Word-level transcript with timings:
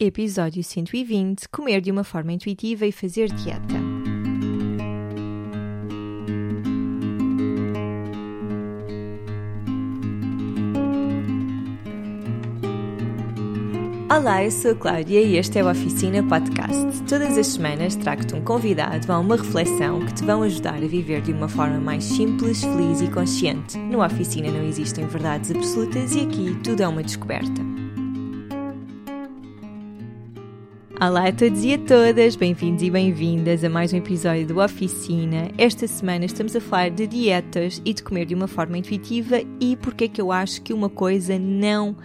Episódio 0.00 0.62
120 0.62 1.48
Comer 1.48 1.80
de 1.80 1.90
uma 1.90 2.04
forma 2.04 2.32
intuitiva 2.32 2.86
e 2.86 2.92
fazer 2.92 3.32
dieta. 3.32 3.74
Olá, 14.08 14.44
eu 14.44 14.52
sou 14.52 14.70
a 14.70 14.74
Cláudia 14.76 15.20
e 15.20 15.36
este 15.36 15.58
é 15.58 15.64
o 15.64 15.68
Oficina 15.68 16.22
Podcast. 16.22 17.02
Todas 17.08 17.36
as 17.36 17.48
semanas 17.48 17.96
trago-te 17.96 18.36
um 18.36 18.44
convidado 18.44 19.12
a 19.12 19.18
uma 19.18 19.34
reflexão 19.34 20.06
que 20.06 20.14
te 20.14 20.24
vão 20.24 20.44
ajudar 20.44 20.76
a 20.76 20.86
viver 20.86 21.22
de 21.22 21.32
uma 21.32 21.48
forma 21.48 21.80
mais 21.80 22.04
simples, 22.04 22.62
feliz 22.62 23.00
e 23.00 23.10
consciente. 23.10 23.76
No 23.76 24.04
Oficina 24.04 24.48
não 24.48 24.62
existem 24.62 25.08
verdades 25.08 25.50
absolutas 25.50 26.14
e 26.14 26.20
aqui 26.20 26.56
tudo 26.62 26.84
é 26.84 26.86
uma 26.86 27.02
descoberta. 27.02 27.67
Olá 31.00 31.28
a 31.28 31.32
todos 31.32 31.62
e 31.62 31.74
a 31.74 31.78
todas, 31.78 32.34
bem-vindos 32.34 32.82
e 32.82 32.90
bem-vindas 32.90 33.62
a 33.62 33.68
mais 33.68 33.92
um 33.92 33.98
episódio 33.98 34.44
do 34.48 34.60
Oficina. 34.60 35.48
Esta 35.56 35.86
semana 35.86 36.24
estamos 36.24 36.56
a 36.56 36.60
falar 36.60 36.90
de 36.90 37.06
dietas 37.06 37.80
e 37.84 37.94
de 37.94 38.02
comer 38.02 38.26
de 38.26 38.34
uma 38.34 38.48
forma 38.48 38.76
intuitiva 38.76 39.40
e 39.60 39.76
porque 39.76 40.04
é 40.04 40.08
que 40.08 40.20
eu 40.20 40.32
acho 40.32 40.60
que 40.60 40.72
uma 40.72 40.88
coisa 40.88 41.38
não, 41.38 41.96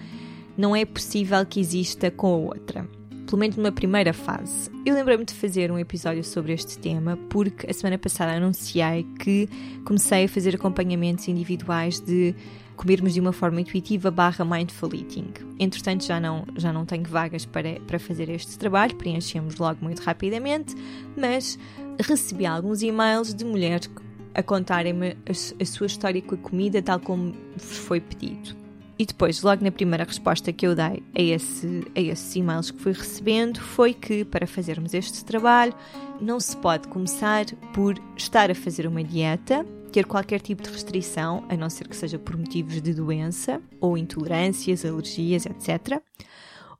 não 0.55 0.75
é 0.75 0.85
possível 0.85 1.43
que 1.43 1.59
exista 1.59 2.11
com 2.11 2.27
a 2.27 2.37
outra. 2.37 2.87
Pelo 3.25 3.39
menos 3.39 3.57
numa 3.57 3.71
primeira 3.71 4.13
fase. 4.13 4.69
Eu 4.85 4.93
lembrei-me 4.93 5.25
de 5.25 5.33
fazer 5.33 5.71
um 5.71 5.79
episódio 5.79 6.23
sobre 6.23 6.53
este 6.53 6.77
tema 6.77 7.17
porque 7.31 7.67
a 7.67 7.73
semana 7.73 7.97
passada 7.97 8.33
anunciei 8.33 9.07
que 9.19 9.49
comecei 9.85 10.25
a 10.25 10.29
fazer 10.29 10.53
acompanhamentos 10.53 11.27
individuais 11.27 11.99
de 11.99 12.35
comermos 12.83 13.13
de 13.13 13.21
uma 13.21 13.31
forma 13.31 13.61
intuitiva 13.61 14.11
barra 14.11 14.43
mindful 14.43 14.93
eating. 14.93 15.31
Entretanto, 15.57 16.03
já 16.03 16.19
não, 16.19 16.45
já 16.57 16.73
não 16.73 16.85
tenho 16.85 17.05
vagas 17.05 17.45
para, 17.45 17.79
para 17.87 17.97
fazer 17.97 18.27
este 18.29 18.59
trabalho, 18.59 18.93
preenchemos 18.97 19.55
logo 19.55 19.79
muito 19.81 20.01
rapidamente, 20.01 20.75
mas 21.15 21.57
recebi 22.01 22.45
alguns 22.45 22.81
e-mails 22.81 23.33
de 23.33 23.45
mulheres 23.45 23.89
a 24.35 24.43
contarem-me 24.43 25.11
a, 25.11 25.61
a 25.61 25.65
sua 25.65 25.87
história 25.87 26.21
com 26.21 26.35
a 26.35 26.37
comida 26.37 26.81
tal 26.81 26.99
como 26.99 27.33
vos 27.55 27.77
foi 27.77 28.01
pedido. 28.01 28.53
E 28.99 29.05
depois, 29.05 29.41
logo 29.41 29.63
na 29.63 29.71
primeira 29.71 30.03
resposta 30.03 30.51
que 30.51 30.67
eu 30.67 30.75
dei 30.75 31.01
a, 31.15 31.21
esse, 31.21 31.87
a 31.95 32.01
esses 32.01 32.35
e-mails 32.35 32.69
que 32.69 32.79
fui 32.81 32.91
recebendo, 32.91 33.61
foi 33.61 33.93
que 33.93 34.25
para 34.25 34.45
fazermos 34.45 34.93
este 34.93 35.23
trabalho 35.23 35.73
não 36.19 36.37
se 36.37 36.55
pode 36.57 36.89
começar 36.89 37.45
por 37.73 37.97
estar 38.17 38.51
a 38.51 38.55
fazer 38.55 38.85
uma 38.85 39.03
dieta, 39.03 39.65
ter 39.93 40.07
qualquer 40.07 40.41
tipo 40.41 40.63
de 40.63 40.71
restrição, 40.71 41.45
a 41.47 41.55
não 41.55 41.69
ser 41.69 41.87
que 41.87 41.95
seja 41.95 42.17
por 42.17 42.35
motivos 42.35 42.81
de 42.81 42.95
doença 42.95 43.61
ou 43.79 43.95
intolerâncias, 43.95 44.83
alergias, 44.83 45.45
etc. 45.45 46.01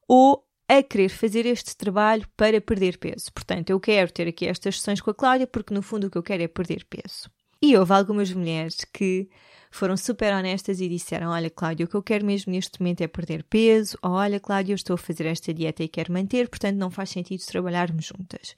Ou 0.08 0.44
a 0.68 0.82
querer 0.82 1.10
fazer 1.10 1.46
este 1.46 1.78
trabalho 1.78 2.28
para 2.36 2.60
perder 2.60 2.98
peso. 2.98 3.32
Portanto, 3.32 3.70
eu 3.70 3.80
quero 3.80 4.12
ter 4.12 4.28
aqui 4.28 4.48
estas 4.48 4.80
sessões 4.80 5.00
com 5.00 5.12
a 5.12 5.14
Cláudia 5.14 5.46
porque 5.46 5.74
no 5.74 5.84
fundo 5.84 6.08
o 6.08 6.10
que 6.10 6.18
eu 6.18 6.24
quero 6.24 6.42
é 6.42 6.48
perder 6.48 6.86
peso. 6.90 7.30
E 7.62 7.78
houve 7.78 7.94
algumas 7.94 8.34
mulheres 8.34 8.84
que 8.92 9.30
foram 9.70 9.96
super 9.96 10.34
honestas 10.34 10.82
e 10.82 10.90
disseram: 10.90 11.30
Olha, 11.30 11.52
Cláudia, 11.52 11.86
o 11.86 11.90
que 11.90 11.96
eu 11.96 12.02
quero 12.02 12.26
mesmo 12.26 12.52
neste 12.52 12.82
momento 12.82 13.02
é 13.02 13.08
perder 13.08 13.44
peso. 13.44 13.96
Ou, 14.02 14.14
Olha, 14.14 14.40
Cláudia, 14.40 14.74
eu 14.74 14.76
estou 14.76 14.96
a 14.96 14.98
fazer 14.98 15.28
esta 15.28 15.54
dieta 15.54 15.84
e 15.84 15.88
quero 15.88 16.12
manter, 16.12 16.50
portanto 16.50 16.78
não 16.78 16.90
faz 16.90 17.12
sentido 17.12 17.46
trabalharmos 17.46 18.06
juntas. 18.06 18.56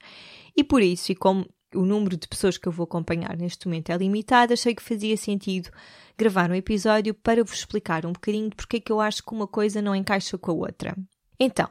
E 0.56 0.64
por 0.64 0.80
isso, 0.80 1.12
e 1.12 1.14
como 1.14 1.46
o 1.76 1.84
número 1.84 2.16
de 2.16 2.26
pessoas 2.26 2.58
que 2.58 2.66
eu 2.66 2.72
vou 2.72 2.84
acompanhar 2.84 3.36
neste 3.36 3.66
momento 3.66 3.90
é 3.90 3.96
limitado, 3.96 4.52
achei 4.52 4.74
que 4.74 4.82
fazia 4.82 5.16
sentido 5.16 5.70
gravar 6.16 6.50
um 6.50 6.54
episódio 6.54 7.14
para 7.14 7.44
vos 7.44 7.58
explicar 7.58 8.06
um 8.06 8.12
bocadinho 8.12 8.50
porque 8.50 8.78
é 8.78 8.80
que 8.80 8.90
eu 8.90 9.00
acho 9.00 9.22
que 9.22 9.34
uma 9.34 9.46
coisa 9.46 9.82
não 9.82 9.94
encaixa 9.94 10.38
com 10.38 10.50
a 10.50 10.54
outra. 10.54 10.96
Então, 11.38 11.68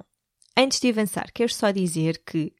antes 0.57 0.79
de 0.79 0.89
avançar, 0.89 1.31
quero 1.33 1.51
só 1.51 1.71
dizer 1.71 2.21
que 2.25 2.53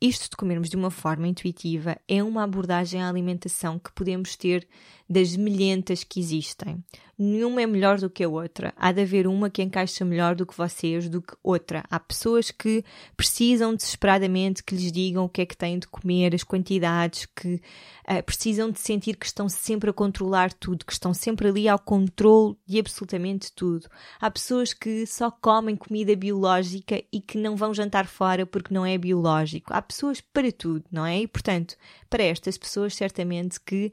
isto 0.00 0.30
de 0.30 0.36
comermos 0.36 0.68
de 0.68 0.76
uma 0.76 0.90
forma 0.90 1.26
intuitiva 1.26 1.96
é 2.06 2.22
uma 2.22 2.44
abordagem 2.44 3.02
à 3.02 3.08
alimentação 3.08 3.78
que 3.78 3.92
podemos 3.92 4.36
ter 4.36 4.68
das 5.08 5.36
milhentas 5.36 6.02
que 6.02 6.18
existem. 6.20 6.82
Nenhuma 7.18 7.62
é 7.62 7.66
melhor 7.66 7.98
do 7.98 8.10
que 8.10 8.22
a 8.22 8.28
outra. 8.28 8.74
Há 8.76 8.92
de 8.92 9.00
haver 9.00 9.26
uma 9.26 9.48
que 9.48 9.62
encaixa 9.62 10.04
melhor 10.04 10.34
do 10.34 10.44
que 10.44 10.56
vocês, 10.56 11.08
do 11.08 11.22
que 11.22 11.34
outra. 11.42 11.82
Há 11.88 11.98
pessoas 11.98 12.50
que 12.50 12.84
precisam 13.16 13.74
desesperadamente 13.74 14.62
que 14.62 14.74
lhes 14.74 14.92
digam 14.92 15.24
o 15.24 15.28
que 15.28 15.40
é 15.40 15.46
que 15.46 15.56
têm 15.56 15.78
de 15.78 15.86
comer, 15.86 16.34
as 16.34 16.44
quantidades, 16.44 17.24
que 17.24 17.54
uh, 17.54 18.22
precisam 18.22 18.70
de 18.70 18.78
sentir 18.80 19.16
que 19.16 19.24
estão 19.24 19.48
sempre 19.48 19.88
a 19.88 19.94
controlar 19.94 20.52
tudo, 20.52 20.84
que 20.84 20.92
estão 20.92 21.14
sempre 21.14 21.48
ali 21.48 21.66
ao 21.66 21.78
controle 21.78 22.54
de 22.66 22.78
absolutamente 22.78 23.50
tudo. 23.50 23.88
Há 24.20 24.30
pessoas 24.30 24.74
que 24.74 25.06
só 25.06 25.30
comem 25.30 25.74
comida 25.74 26.14
biológica 26.14 27.02
e 27.10 27.22
que 27.22 27.38
não 27.38 27.56
vão 27.56 27.72
jantar 27.72 28.06
fora 28.06 28.44
porque 28.44 28.74
não 28.74 28.84
é 28.84 28.98
biológico. 28.98 29.72
Há 29.72 29.80
pessoas 29.80 30.20
para 30.20 30.52
tudo, 30.52 30.84
não 30.92 31.06
é? 31.06 31.20
E 31.20 31.26
portanto, 31.26 31.76
para 32.10 32.24
estas 32.24 32.58
pessoas, 32.58 32.94
certamente 32.94 33.58
que 33.58 33.90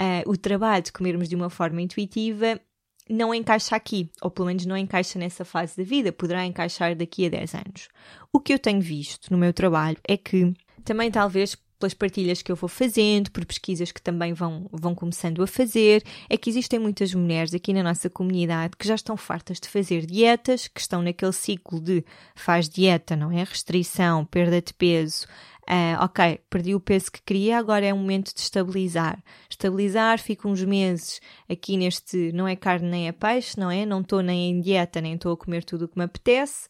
uh, 0.00 0.30
o 0.30 0.36
trabalho 0.36 0.82
de 0.82 0.92
comermos 0.92 1.28
de 1.28 1.36
uma 1.36 1.50
forma 1.50 1.82
intuitiva 1.82 2.60
não 3.08 3.34
encaixa 3.34 3.74
aqui, 3.74 4.10
ou 4.20 4.30
pelo 4.30 4.48
menos 4.48 4.66
não 4.66 4.76
encaixa 4.76 5.18
nessa 5.18 5.44
fase 5.44 5.76
da 5.76 5.82
vida, 5.82 6.12
poderá 6.12 6.44
encaixar 6.44 6.94
daqui 6.94 7.26
a 7.26 7.30
10 7.30 7.54
anos. 7.54 7.88
O 8.32 8.38
que 8.38 8.52
eu 8.52 8.58
tenho 8.58 8.80
visto 8.80 9.30
no 9.30 9.38
meu 9.38 9.52
trabalho 9.52 9.96
é 10.06 10.16
que, 10.16 10.52
também 10.84 11.10
talvez 11.10 11.56
pelas 11.78 11.94
partilhas 11.94 12.42
que 12.42 12.50
eu 12.50 12.56
vou 12.56 12.68
fazendo, 12.68 13.30
por 13.30 13.44
pesquisas 13.46 13.92
que 13.92 14.02
também 14.02 14.32
vão, 14.32 14.68
vão 14.72 14.94
começando 14.94 15.42
a 15.42 15.46
fazer, 15.46 16.02
é 16.28 16.36
que 16.36 16.50
existem 16.50 16.78
muitas 16.78 17.14
mulheres 17.14 17.54
aqui 17.54 17.72
na 17.72 17.82
nossa 17.82 18.10
comunidade 18.10 18.76
que 18.76 18.86
já 18.86 18.96
estão 18.96 19.16
fartas 19.16 19.60
de 19.60 19.68
fazer 19.68 20.04
dietas, 20.04 20.66
que 20.66 20.80
estão 20.80 21.02
naquele 21.02 21.32
ciclo 21.32 21.80
de 21.80 22.04
faz 22.34 22.68
dieta, 22.68 23.14
não 23.14 23.30
é? 23.30 23.44
Restrição, 23.44 24.24
perda 24.24 24.60
de 24.60 24.74
peso, 24.74 25.26
Uh, 25.68 26.02
ok, 26.02 26.40
perdi 26.48 26.74
o 26.74 26.80
peso 26.80 27.12
que 27.12 27.20
queria, 27.22 27.58
agora 27.58 27.84
é 27.84 27.92
o 27.92 27.98
momento 27.98 28.32
de 28.34 28.40
estabilizar. 28.40 29.22
Estabilizar, 29.50 30.18
fico 30.18 30.48
uns 30.48 30.64
meses 30.64 31.20
aqui 31.46 31.76
neste, 31.76 32.32
não 32.32 32.48
é 32.48 32.56
carne 32.56 32.88
nem 32.88 33.06
é 33.06 33.12
peixe, 33.12 33.60
não 33.60 33.70
é? 33.70 33.84
Não 33.84 34.00
estou 34.00 34.22
nem 34.22 34.50
em 34.50 34.60
dieta, 34.62 34.98
nem 34.98 35.14
estou 35.14 35.30
a 35.30 35.36
comer 35.36 35.62
tudo 35.64 35.84
o 35.84 35.88
que 35.88 35.98
me 35.98 36.04
apetece. 36.04 36.68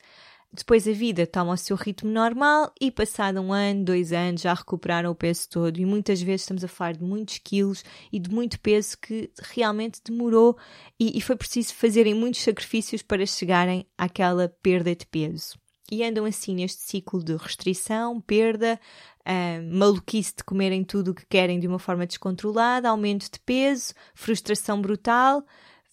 Depois 0.53 0.88
a 0.88 0.92
vida 0.92 1.28
toma 1.28 1.53
o 1.53 1.56
seu 1.56 1.76
ritmo 1.76 2.10
normal 2.10 2.72
e 2.81 2.91
passado 2.91 3.41
um 3.41 3.53
ano, 3.53 3.84
dois 3.84 4.12
anos, 4.12 4.41
já 4.41 4.53
recuperaram 4.53 5.12
o 5.12 5.15
peso 5.15 5.48
todo. 5.48 5.78
E 5.78 5.86
muitas 5.86 6.20
vezes 6.20 6.41
estamos 6.41 6.65
a 6.65 6.69
falar 6.69 6.94
de 6.94 7.04
muitos 7.04 7.38
quilos 7.38 7.84
e 8.10 8.19
de 8.19 8.30
muito 8.30 8.59
peso 8.59 8.98
que 8.98 9.30
realmente 9.53 10.00
demorou 10.04 10.59
e, 10.98 11.16
e 11.16 11.20
foi 11.20 11.36
preciso 11.36 11.72
fazerem 11.75 12.15
muitos 12.15 12.42
sacrifícios 12.42 13.03
para 13.03 13.25
chegarem 13.25 13.86
àquela 13.97 14.48
perda 14.60 14.97
de 14.97 15.06
peso 15.06 15.56
e 15.91 16.04
andam 16.04 16.25
assim 16.25 16.54
neste 16.54 16.82
ciclo 16.82 17.22
de 17.22 17.37
restrição, 17.37 18.21
perda, 18.21 18.78
uh, 19.21 19.76
maluquice 19.76 20.34
de 20.37 20.44
comerem 20.44 20.84
tudo 20.84 21.12
o 21.12 21.15
que 21.15 21.26
querem 21.26 21.59
de 21.59 21.66
uma 21.66 21.78
forma 21.78 22.06
descontrolada, 22.06 22.88
aumento 22.88 23.31
de 23.31 23.41
peso, 23.41 23.94
frustração 24.15 24.81
brutal, 24.81 25.44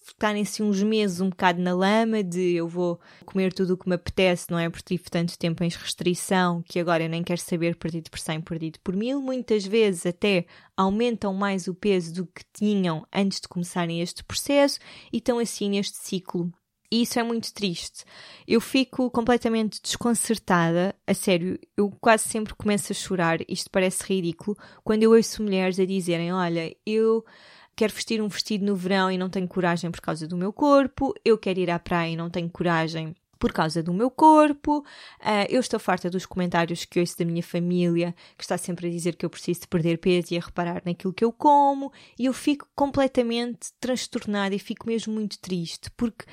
ficarem 0.06 0.42
assim 0.42 0.62
uns 0.62 0.82
meses 0.82 1.20
um 1.20 1.30
bocado 1.30 1.60
na 1.60 1.74
lama 1.74 2.22
de 2.22 2.54
eu 2.54 2.68
vou 2.68 3.00
comer 3.24 3.52
tudo 3.52 3.74
o 3.74 3.76
que 3.76 3.88
me 3.88 3.96
apetece, 3.96 4.50
não 4.50 4.58
é? 4.58 4.70
Porque 4.70 4.96
tive 4.96 5.10
tanto 5.10 5.36
tempo 5.36 5.64
em 5.64 5.68
restrição 5.68 6.62
que 6.62 6.78
agora 6.78 7.02
eu 7.02 7.08
nem 7.08 7.24
quero 7.24 7.40
saber 7.40 7.74
perdido 7.76 8.08
por 8.08 8.20
100, 8.20 8.40
perdido 8.42 8.78
por 8.84 8.94
mil. 8.94 9.20
Muitas 9.20 9.66
vezes 9.66 10.06
até 10.06 10.46
aumentam 10.76 11.34
mais 11.34 11.66
o 11.66 11.74
peso 11.74 12.14
do 12.14 12.26
que 12.26 12.44
tinham 12.52 13.04
antes 13.12 13.40
de 13.40 13.48
começarem 13.48 14.00
este 14.00 14.22
processo 14.22 14.78
e 15.12 15.16
estão 15.16 15.40
assim 15.40 15.70
neste 15.70 15.96
ciclo 15.96 16.52
e 16.90 17.02
isso 17.02 17.18
é 17.18 17.22
muito 17.22 17.52
triste. 17.52 18.04
Eu 18.46 18.60
fico 18.60 19.10
completamente 19.10 19.80
desconcertada, 19.82 20.94
a 21.06 21.14
sério, 21.14 21.58
eu 21.76 21.90
quase 22.00 22.24
sempre 22.28 22.54
começo 22.54 22.92
a 22.92 22.94
chorar, 22.94 23.38
isto 23.48 23.70
parece 23.70 24.04
ridículo, 24.04 24.56
quando 24.84 25.02
eu 25.02 25.12
ouço 25.12 25.42
mulheres 25.42 25.78
a 25.78 25.84
dizerem: 25.84 26.32
Olha, 26.32 26.74
eu 26.84 27.24
quero 27.74 27.92
vestir 27.92 28.22
um 28.22 28.28
vestido 28.28 28.64
no 28.64 28.74
verão 28.74 29.10
e 29.10 29.18
não 29.18 29.28
tenho 29.28 29.46
coragem 29.46 29.90
por 29.90 30.00
causa 30.00 30.26
do 30.26 30.36
meu 30.36 30.52
corpo, 30.52 31.14
eu 31.24 31.36
quero 31.36 31.60
ir 31.60 31.70
à 31.70 31.78
praia 31.78 32.10
e 32.10 32.16
não 32.16 32.30
tenho 32.30 32.48
coragem 32.48 33.14
por 33.38 33.52
causa 33.52 33.82
do 33.82 33.92
meu 33.92 34.10
corpo. 34.10 34.78
Uh, 35.20 35.46
eu 35.48 35.60
estou 35.60 35.78
farta 35.78 36.10
dos 36.10 36.26
comentários 36.26 36.84
que 36.84 37.00
ouço 37.00 37.18
da 37.18 37.24
minha 37.24 37.42
família, 37.42 38.14
que 38.36 38.44
está 38.44 38.56
sempre 38.56 38.88
a 38.88 38.90
dizer 38.90 39.16
que 39.16 39.24
eu 39.24 39.30
preciso 39.30 39.60
de 39.60 39.68
perder 39.68 39.98
peso 39.98 40.32
e 40.32 40.38
a 40.38 40.40
reparar 40.40 40.82
naquilo 40.84 41.12
que 41.12 41.24
eu 41.24 41.32
como, 41.32 41.92
e 42.18 42.26
eu 42.26 42.32
fico 42.32 42.66
completamente 42.74 43.72
transtornada 43.80 44.54
e 44.54 44.58
fico 44.58 44.86
mesmo 44.86 45.12
muito 45.12 45.38
triste, 45.38 45.90
porque 45.96 46.24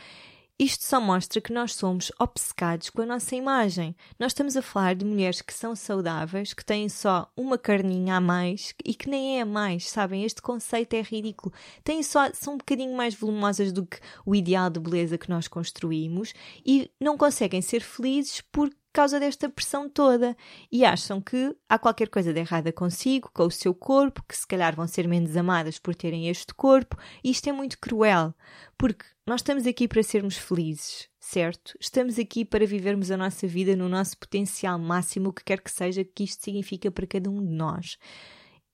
isto 0.59 0.83
só 0.83 1.01
mostra 1.01 1.41
que 1.41 1.51
nós 1.51 1.73
somos 1.73 2.11
obcecados 2.19 2.89
com 2.89 3.01
a 3.01 3.05
nossa 3.05 3.35
imagem. 3.35 3.95
Nós 4.19 4.31
estamos 4.31 4.55
a 4.55 4.61
falar 4.61 4.93
de 4.93 5.03
mulheres 5.03 5.41
que 5.41 5.53
são 5.53 5.75
saudáveis, 5.75 6.53
que 6.53 6.63
têm 6.63 6.87
só 6.87 7.31
uma 7.35 7.57
carninha 7.57 8.17
a 8.17 8.21
mais 8.21 8.73
e 8.85 8.93
que 8.93 9.09
nem 9.09 9.39
é 9.39 9.41
a 9.41 9.45
mais, 9.45 9.89
sabem? 9.89 10.23
Este 10.23 10.41
conceito 10.41 10.93
é 10.93 11.01
ridículo. 11.01 11.53
Têm 11.83 12.03
só, 12.03 12.31
são 12.33 12.53
um 12.53 12.57
bocadinho 12.57 12.95
mais 12.95 13.15
volumosas 13.15 13.71
do 13.71 13.85
que 13.85 13.99
o 14.25 14.35
ideal 14.35 14.69
de 14.69 14.79
beleza 14.79 15.17
que 15.17 15.29
nós 15.29 15.47
construímos 15.47 16.33
e 16.65 16.89
não 17.01 17.17
conseguem 17.17 17.61
ser 17.61 17.81
felizes 17.81 18.41
porque 18.51 18.82
causa 18.93 19.19
desta 19.19 19.49
pressão 19.49 19.89
toda 19.89 20.37
e 20.71 20.85
acham 20.85 21.19
que 21.19 21.55
há 21.67 21.79
qualquer 21.79 22.09
coisa 22.09 22.31
de 22.31 22.39
errada 22.39 22.71
consigo, 22.71 23.29
com 23.33 23.47
o 23.47 23.51
seu 23.51 23.73
corpo, 23.73 24.23
que 24.29 24.37
se 24.37 24.47
calhar 24.47 24.75
vão 24.75 24.87
ser 24.87 25.07
menos 25.07 25.35
amadas 25.35 25.79
por 25.79 25.95
terem 25.95 26.29
este 26.29 26.53
corpo, 26.53 26.95
e 27.23 27.31
isto 27.31 27.49
é 27.49 27.51
muito 27.51 27.79
cruel, 27.79 28.33
porque 28.77 29.03
nós 29.25 29.41
estamos 29.41 29.65
aqui 29.65 29.87
para 29.87 30.03
sermos 30.03 30.37
felizes, 30.37 31.09
certo? 31.19 31.75
Estamos 31.79 32.19
aqui 32.19 32.45
para 32.45 32.67
vivermos 32.67 33.09
a 33.09 33.17
nossa 33.17 33.47
vida 33.47 33.75
no 33.75 33.89
nosso 33.89 34.17
potencial 34.17 34.77
máximo, 34.77 35.29
o 35.29 35.33
que 35.33 35.43
quer 35.43 35.59
que 35.59 35.71
seja 35.71 36.03
que 36.05 36.23
isto 36.23 36.43
significa 36.43 36.91
para 36.91 37.07
cada 37.07 37.29
um 37.29 37.43
de 37.43 37.51
nós. 37.51 37.97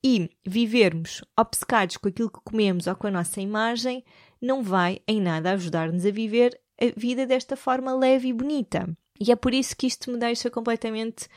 E 0.04 0.30
vivermos 0.46 1.22
obcecados 1.38 1.96
com 1.96 2.08
aquilo 2.08 2.30
que 2.30 2.40
comemos 2.44 2.86
ou 2.86 2.94
com 2.94 3.06
a 3.06 3.10
nossa 3.10 3.40
imagem 3.40 4.04
não 4.40 4.62
vai 4.62 5.00
em 5.06 5.20
nada 5.20 5.52
ajudar-nos 5.52 6.04
a 6.04 6.10
viver 6.10 6.58
a 6.80 6.86
vida 6.98 7.26
desta 7.26 7.56
forma 7.56 7.94
leve 7.94 8.28
e 8.28 8.32
bonita. 8.32 8.88
E 9.20 9.30
é 9.30 9.36
por 9.36 9.52
isso 9.52 9.76
que 9.76 9.86
isto 9.86 10.10
me 10.10 10.18
deixa 10.18 10.50
completamente 10.50 11.28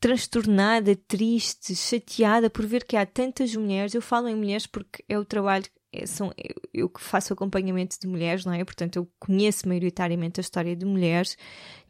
transtornada, 0.00 0.96
triste, 0.96 1.74
chateada 1.74 2.50
por 2.50 2.66
ver 2.66 2.84
que 2.84 2.96
há 2.96 3.06
tantas 3.06 3.54
mulheres. 3.54 3.94
Eu 3.94 4.02
falo 4.02 4.28
em 4.28 4.34
mulheres 4.34 4.66
porque 4.66 5.04
é 5.08 5.18
o 5.18 5.24
trabalho 5.24 5.66
é, 5.94 6.06
são, 6.06 6.32
eu, 6.36 6.54
eu 6.74 6.88
que 6.88 7.00
faço 7.00 7.32
acompanhamento 7.32 7.96
de 8.00 8.08
mulheres, 8.08 8.44
não 8.44 8.52
é? 8.52 8.64
Portanto, 8.64 8.96
eu 8.96 9.08
conheço 9.18 9.68
maioritariamente 9.68 10.40
a 10.40 10.42
história 10.42 10.74
de 10.74 10.84
mulheres, 10.84 11.36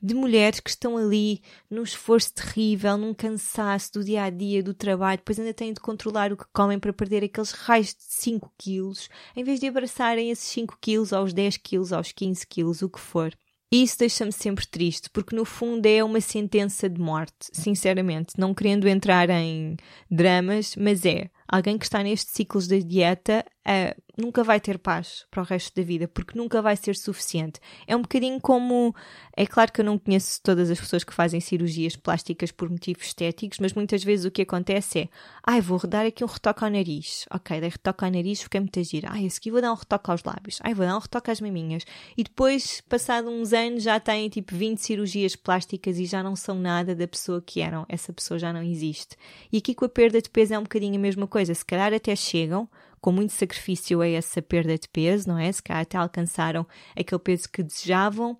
de 0.02 0.14
mulheres 0.14 0.60
que 0.60 0.68
estão 0.68 0.98
ali 0.98 1.40
num 1.70 1.82
esforço 1.82 2.34
terrível, 2.34 2.98
num 2.98 3.14
cansaço 3.14 3.94
do 3.94 4.04
dia 4.04 4.24
a 4.24 4.30
dia, 4.30 4.62
do 4.62 4.74
trabalho, 4.74 5.18
depois 5.18 5.38
ainda 5.38 5.54
têm 5.54 5.72
de 5.72 5.80
controlar 5.80 6.32
o 6.32 6.36
que 6.36 6.44
comem 6.52 6.78
para 6.78 6.92
perder 6.92 7.24
aqueles 7.24 7.52
raios 7.52 7.94
de 7.94 8.04
5 8.04 8.52
quilos, 8.58 9.08
em 9.34 9.42
vez 9.42 9.58
de 9.58 9.68
abraçarem 9.68 10.30
esses 10.30 10.48
5 10.50 10.76
quilos 10.80 11.12
aos 11.12 11.32
10 11.32 11.56
quilos, 11.56 11.92
aos 11.92 12.12
15 12.12 12.46
quilos, 12.46 12.82
o 12.82 12.90
que 12.90 13.00
for. 13.00 13.32
E 13.74 13.82
isso 13.82 13.98
deixa-me 13.98 14.30
sempre 14.30 14.64
triste, 14.68 15.10
porque 15.10 15.34
no 15.34 15.44
fundo 15.44 15.84
é 15.84 16.04
uma 16.04 16.20
sentença 16.20 16.88
de 16.88 17.00
morte, 17.00 17.34
sinceramente, 17.52 18.34
não 18.38 18.54
querendo 18.54 18.86
entrar 18.86 19.28
em 19.30 19.76
dramas, 20.08 20.76
mas 20.76 21.04
é 21.04 21.28
alguém 21.54 21.78
que 21.78 21.84
está 21.84 22.02
nestes 22.02 22.34
ciclos 22.34 22.66
de 22.66 22.82
dieta 22.82 23.44
uh, 23.66 24.02
nunca 24.16 24.42
vai 24.42 24.60
ter 24.60 24.78
paz 24.78 25.24
para 25.30 25.42
o 25.42 25.44
resto 25.44 25.74
da 25.74 25.82
vida, 25.82 26.08
porque 26.08 26.36
nunca 26.36 26.60
vai 26.60 26.76
ser 26.76 26.96
suficiente. 26.96 27.60
É 27.86 27.96
um 27.96 28.02
bocadinho 28.02 28.40
como. 28.40 28.94
É 29.36 29.46
claro 29.46 29.72
que 29.72 29.80
eu 29.80 29.84
não 29.84 29.98
conheço 29.98 30.40
todas 30.42 30.70
as 30.70 30.78
pessoas 30.78 31.04
que 31.04 31.12
fazem 31.12 31.40
cirurgias 31.40 31.96
plásticas 31.96 32.50
por 32.50 32.68
motivos 32.68 33.06
estéticos, 33.06 33.58
mas 33.60 33.72
muitas 33.72 34.02
vezes 34.04 34.24
o 34.24 34.30
que 34.30 34.42
acontece 34.42 35.00
é: 35.00 35.08
ai, 35.46 35.58
ah, 35.58 35.62
vou 35.62 35.78
dar 35.86 36.06
aqui 36.06 36.24
um 36.24 36.26
retoque 36.26 36.64
ao 36.64 36.70
nariz. 36.70 37.24
Ok, 37.32 37.60
dei 37.60 37.70
retoque 37.70 38.04
ao 38.04 38.10
nariz, 38.10 38.42
fiquei 38.42 38.60
muito 38.60 38.78
a 38.78 38.82
agir. 38.82 39.04
Ai, 39.06 39.24
esse 39.24 39.38
aqui 39.38 39.50
vou 39.50 39.60
dar 39.60 39.72
um 39.72 39.76
retoque 39.76 40.10
aos 40.10 40.22
lábios. 40.24 40.58
Ai, 40.62 40.74
vou 40.74 40.86
dar 40.86 40.96
um 40.96 41.00
retoque 41.00 41.30
às 41.30 41.40
maminhas. 41.40 41.84
E 42.16 42.22
depois, 42.22 42.80
passado 42.88 43.28
uns 43.28 43.52
anos, 43.52 43.82
já 43.82 43.98
têm 43.98 44.28
tipo 44.28 44.54
20 44.54 44.78
cirurgias 44.78 45.36
plásticas 45.36 45.98
e 45.98 46.06
já 46.06 46.22
não 46.22 46.36
são 46.36 46.58
nada 46.58 46.94
da 46.94 47.06
pessoa 47.08 47.40
que 47.40 47.60
eram. 47.60 47.84
Essa 47.88 48.12
pessoa 48.12 48.38
já 48.38 48.52
não 48.52 48.62
existe. 48.62 49.16
E 49.52 49.58
aqui 49.58 49.74
com 49.74 49.84
a 49.84 49.88
perda 49.88 50.20
de 50.20 50.30
peso 50.30 50.54
é 50.54 50.58
um 50.58 50.62
bocadinho 50.62 50.96
a 50.96 50.98
mesma 50.98 51.26
coisa. 51.26 51.43
Se 51.52 51.64
calhar 51.64 51.92
até 51.92 52.14
chegam 52.14 52.68
com 53.00 53.10
muito 53.10 53.32
sacrifício 53.32 54.00
a 54.00 54.08
essa 54.08 54.40
perda 54.40 54.78
de 54.78 54.88
peso, 54.88 55.28
não 55.28 55.38
é? 55.38 55.50
Se 55.50 55.62
calhar 55.62 55.82
até 55.82 55.98
alcançaram 55.98 56.66
aquele 56.96 57.18
peso 57.18 57.48
que 57.50 57.62
desejavam, 57.62 58.38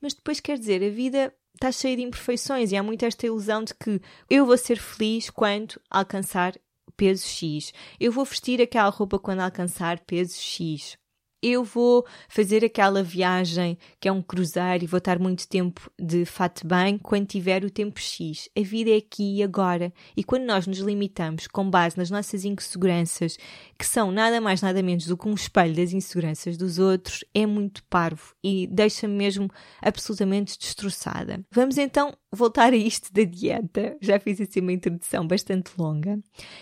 mas 0.00 0.12
depois 0.12 0.40
quer 0.40 0.58
dizer, 0.58 0.82
a 0.82 0.90
vida 0.90 1.32
está 1.54 1.70
cheia 1.70 1.96
de 1.96 2.02
imperfeições 2.02 2.72
e 2.72 2.76
há 2.76 2.82
muito 2.82 3.04
esta 3.04 3.26
ilusão 3.26 3.62
de 3.62 3.72
que 3.72 4.00
eu 4.28 4.44
vou 4.44 4.58
ser 4.58 4.78
feliz 4.78 5.30
quando 5.30 5.80
alcançar 5.88 6.58
peso 6.96 7.26
X. 7.26 7.72
Eu 8.00 8.10
vou 8.10 8.24
vestir 8.24 8.60
aquela 8.60 8.90
roupa 8.90 9.18
quando 9.18 9.40
alcançar 9.40 10.00
peso 10.00 10.40
X 10.40 10.98
eu 11.42 11.64
vou 11.64 12.06
fazer 12.28 12.64
aquela 12.64 13.02
viagem 13.02 13.76
que 14.00 14.08
é 14.08 14.12
um 14.12 14.22
cruzeiro 14.22 14.84
e 14.84 14.86
vou 14.86 14.98
estar 14.98 15.18
muito 15.18 15.48
tempo 15.48 15.90
de 16.00 16.24
fato 16.24 16.66
bem 16.66 16.96
quando 16.96 17.26
tiver 17.26 17.64
o 17.64 17.70
tempo 17.70 17.98
X. 17.98 18.48
A 18.56 18.62
vida 18.62 18.90
é 18.90 18.96
aqui 18.96 19.38
e 19.38 19.42
agora. 19.42 19.92
E 20.16 20.22
quando 20.22 20.44
nós 20.44 20.66
nos 20.66 20.78
limitamos 20.78 21.48
com 21.48 21.68
base 21.68 21.98
nas 21.98 22.10
nossas 22.10 22.44
inseguranças, 22.44 23.36
que 23.76 23.84
são 23.84 24.12
nada 24.12 24.40
mais 24.40 24.62
nada 24.62 24.82
menos 24.82 25.06
do 25.06 25.16
que 25.16 25.28
um 25.28 25.34
espelho 25.34 25.74
das 25.74 25.92
inseguranças 25.92 26.56
dos 26.56 26.78
outros, 26.78 27.24
é 27.34 27.44
muito 27.44 27.82
parvo 27.84 28.34
e 28.42 28.68
deixa-me 28.68 29.14
mesmo 29.14 29.50
absolutamente 29.80 30.56
destroçada. 30.58 31.44
Vamos 31.50 31.76
então 31.76 32.16
voltar 32.30 32.72
a 32.72 32.76
isto 32.76 33.12
da 33.12 33.24
dieta. 33.24 33.96
Já 34.00 34.20
fiz 34.20 34.40
assim 34.40 34.60
uma 34.60 34.72
introdução 34.72 35.26
bastante 35.26 35.72
longa. 35.76 36.20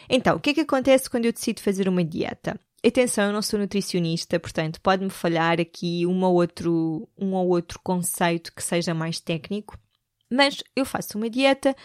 Então, 0.08 0.36
o 0.36 0.40
que 0.40 0.50
é 0.50 0.54
que 0.54 0.60
acontece 0.60 1.10
quando 1.10 1.26
eu 1.26 1.32
decido 1.32 1.60
fazer 1.60 1.88
uma 1.88 2.04
dieta? 2.04 2.58
Atenção, 2.84 3.26
eu 3.26 3.32
não 3.32 3.42
sou 3.42 3.58
nutricionista, 3.58 4.40
portanto, 4.40 4.80
pode-me 4.80 5.10
falhar 5.10 5.60
aqui 5.60 6.06
um 6.06 6.24
ou, 6.24 6.34
outro, 6.34 7.06
um 7.18 7.34
ou 7.34 7.48
outro 7.48 7.78
conceito 7.82 8.52
que 8.54 8.62
seja 8.62 8.94
mais 8.94 9.20
técnico, 9.20 9.78
mas 10.32 10.62
eu 10.74 10.86
faço 10.86 11.18
uma 11.18 11.28
dieta 11.28 11.76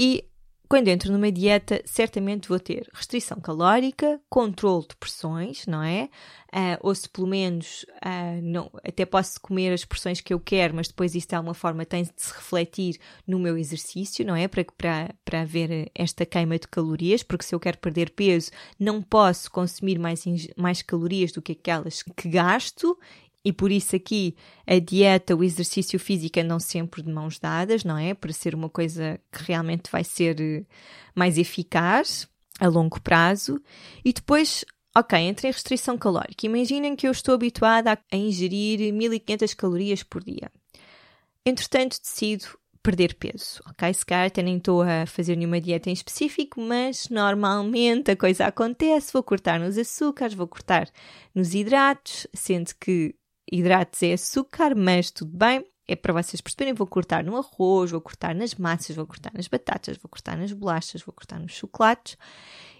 e 0.00 0.24
quando 0.70 0.86
entro 0.86 1.12
numa 1.12 1.32
dieta, 1.32 1.82
certamente 1.84 2.48
vou 2.48 2.60
ter 2.60 2.88
restrição 2.94 3.40
calórica, 3.40 4.20
controle 4.30 4.86
de 4.88 4.94
porções, 4.94 5.66
não 5.66 5.82
é? 5.82 6.08
Uh, 6.54 6.78
ou 6.80 6.94
se 6.94 7.08
pelo 7.08 7.26
menos 7.26 7.84
uh, 8.04 8.40
não, 8.40 8.70
até 8.84 9.04
posso 9.04 9.40
comer 9.40 9.72
as 9.72 9.84
porções 9.84 10.20
que 10.20 10.32
eu 10.32 10.38
quero, 10.38 10.76
mas 10.76 10.86
depois 10.86 11.16
isto 11.16 11.30
de 11.30 11.34
alguma 11.34 11.54
forma 11.54 11.84
tem 11.84 12.04
de 12.04 12.12
se 12.14 12.32
refletir 12.32 13.00
no 13.26 13.40
meu 13.40 13.58
exercício, 13.58 14.24
não 14.24 14.36
é? 14.36 14.46
Para, 14.46 14.64
para, 14.78 15.14
para 15.24 15.40
haver 15.40 15.90
esta 15.92 16.24
queima 16.24 16.56
de 16.56 16.68
calorias, 16.68 17.24
porque 17.24 17.44
se 17.44 17.52
eu 17.52 17.58
quero 17.58 17.78
perder 17.78 18.10
peso, 18.10 18.52
não 18.78 19.02
posso 19.02 19.50
consumir 19.50 19.98
mais, 19.98 20.22
mais 20.56 20.82
calorias 20.82 21.32
do 21.32 21.42
que 21.42 21.50
aquelas 21.50 22.00
que 22.04 22.28
gasto 22.28 22.96
e 23.44 23.52
por 23.52 23.70
isso 23.70 23.96
aqui 23.96 24.36
a 24.66 24.78
dieta, 24.78 25.34
o 25.34 25.42
exercício 25.42 25.98
físico 25.98 26.38
andam 26.40 26.60
sempre 26.60 27.02
de 27.02 27.10
mãos 27.10 27.38
dadas, 27.38 27.84
não 27.84 27.96
é? 27.96 28.12
Para 28.14 28.32
ser 28.32 28.54
uma 28.54 28.68
coisa 28.68 29.18
que 29.32 29.44
realmente 29.44 29.90
vai 29.90 30.04
ser 30.04 30.40
eh, 30.40 30.64
mais 31.14 31.38
eficaz 31.38 32.28
a 32.58 32.68
longo 32.68 33.00
prazo. 33.00 33.60
E 34.04 34.12
depois, 34.12 34.64
ok, 34.96 35.18
entre 35.18 35.48
em 35.48 35.52
restrição 35.52 35.96
calórica. 35.96 36.46
Imaginem 36.46 36.94
que 36.94 37.08
eu 37.08 37.12
estou 37.12 37.34
habituada 37.34 37.98
a 38.12 38.16
ingerir 38.16 38.92
1500 38.92 39.54
calorias 39.54 40.02
por 40.02 40.22
dia. 40.22 40.52
Entretanto, 41.44 41.98
decido 41.98 42.46
perder 42.82 43.14
peso, 43.14 43.62
ok? 43.66 43.92
Se 43.92 44.04
calhar 44.04 44.26
até 44.26 44.42
nem 44.42 44.56
estou 44.56 44.82
a 44.82 45.06
fazer 45.06 45.36
nenhuma 45.36 45.60
dieta 45.60 45.90
em 45.90 45.92
específico, 45.92 46.60
mas 46.60 47.08
normalmente 47.08 48.10
a 48.10 48.16
coisa 48.16 48.46
acontece, 48.46 49.12
vou 49.12 49.22
cortar 49.22 49.60
nos 49.60 49.76
açúcares, 49.76 50.34
vou 50.34 50.46
cortar 50.46 50.88
nos 51.34 51.54
hidratos, 51.54 52.26
sendo 52.32 52.70
que 52.80 53.14
hidratos 53.50 54.02
é 54.02 54.12
açúcar, 54.12 54.74
mas 54.74 55.10
tudo 55.10 55.36
bem. 55.36 55.64
É 55.86 55.96
para 55.96 56.12
vocês 56.12 56.40
perceberem, 56.40 56.72
vou 56.72 56.86
cortar 56.86 57.24
no 57.24 57.36
arroz, 57.36 57.90
vou 57.90 58.00
cortar 58.00 58.32
nas 58.34 58.54
massas, 58.54 58.94
vou 58.94 59.06
cortar 59.06 59.32
nas 59.34 59.48
batatas, 59.48 59.96
vou 59.96 60.08
cortar 60.08 60.36
nas 60.36 60.52
bolachas, 60.52 61.02
vou 61.02 61.12
cortar 61.12 61.40
nos 61.40 61.52
chocolates. 61.52 62.16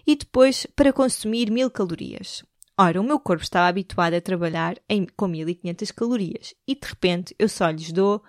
E 0.07 0.15
depois, 0.15 0.65
para 0.75 0.93
consumir 0.93 1.51
mil 1.51 1.69
calorias. 1.69 2.43
Ora, 2.77 3.01
o 3.01 3.03
meu 3.03 3.19
corpo 3.19 3.43
estava 3.43 3.67
habituado 3.67 4.13
a 4.13 4.21
trabalhar 4.21 4.77
em, 4.89 5.05
com 5.05 5.27
1500 5.27 5.91
calorias 5.91 6.55
e 6.65 6.73
de 6.73 6.87
repente 6.87 7.35
eu 7.37 7.49
só 7.49 7.69
lhes 7.69 7.91
dou 7.91 8.23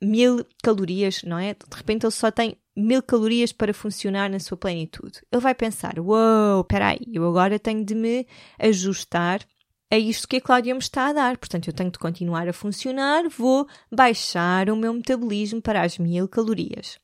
mil 0.00 0.46
calorias, 0.62 1.22
não 1.24 1.38
é? 1.38 1.52
De 1.52 1.76
repente 1.76 2.06
ele 2.06 2.12
só 2.12 2.30
tem 2.30 2.56
mil 2.76 3.02
calorias 3.02 3.52
para 3.52 3.74
funcionar 3.74 4.30
na 4.30 4.38
sua 4.38 4.56
plenitude. 4.56 5.20
Ele 5.30 5.42
vai 5.42 5.54
pensar: 5.54 5.98
uou, 5.98 6.54
wow, 6.54 6.64
peraí, 6.64 7.00
eu 7.12 7.26
agora 7.28 7.58
tenho 7.58 7.84
de 7.84 7.94
me 7.94 8.26
ajustar 8.58 9.40
é 9.90 9.98
isto 9.98 10.28
que 10.28 10.36
a 10.36 10.40
Cláudia 10.40 10.74
me 10.74 10.80
está 10.80 11.08
a 11.08 11.12
dar. 11.12 11.38
Portanto, 11.38 11.68
eu 11.68 11.72
tenho 11.72 11.90
de 11.90 11.98
continuar 11.98 12.48
a 12.48 12.52
funcionar, 12.52 13.28
vou 13.28 13.66
baixar 13.90 14.70
o 14.70 14.76
meu 14.76 14.92
metabolismo 14.92 15.62
para 15.62 15.82
as 15.82 15.98
mil 15.98 16.28
calorias. 16.28 16.98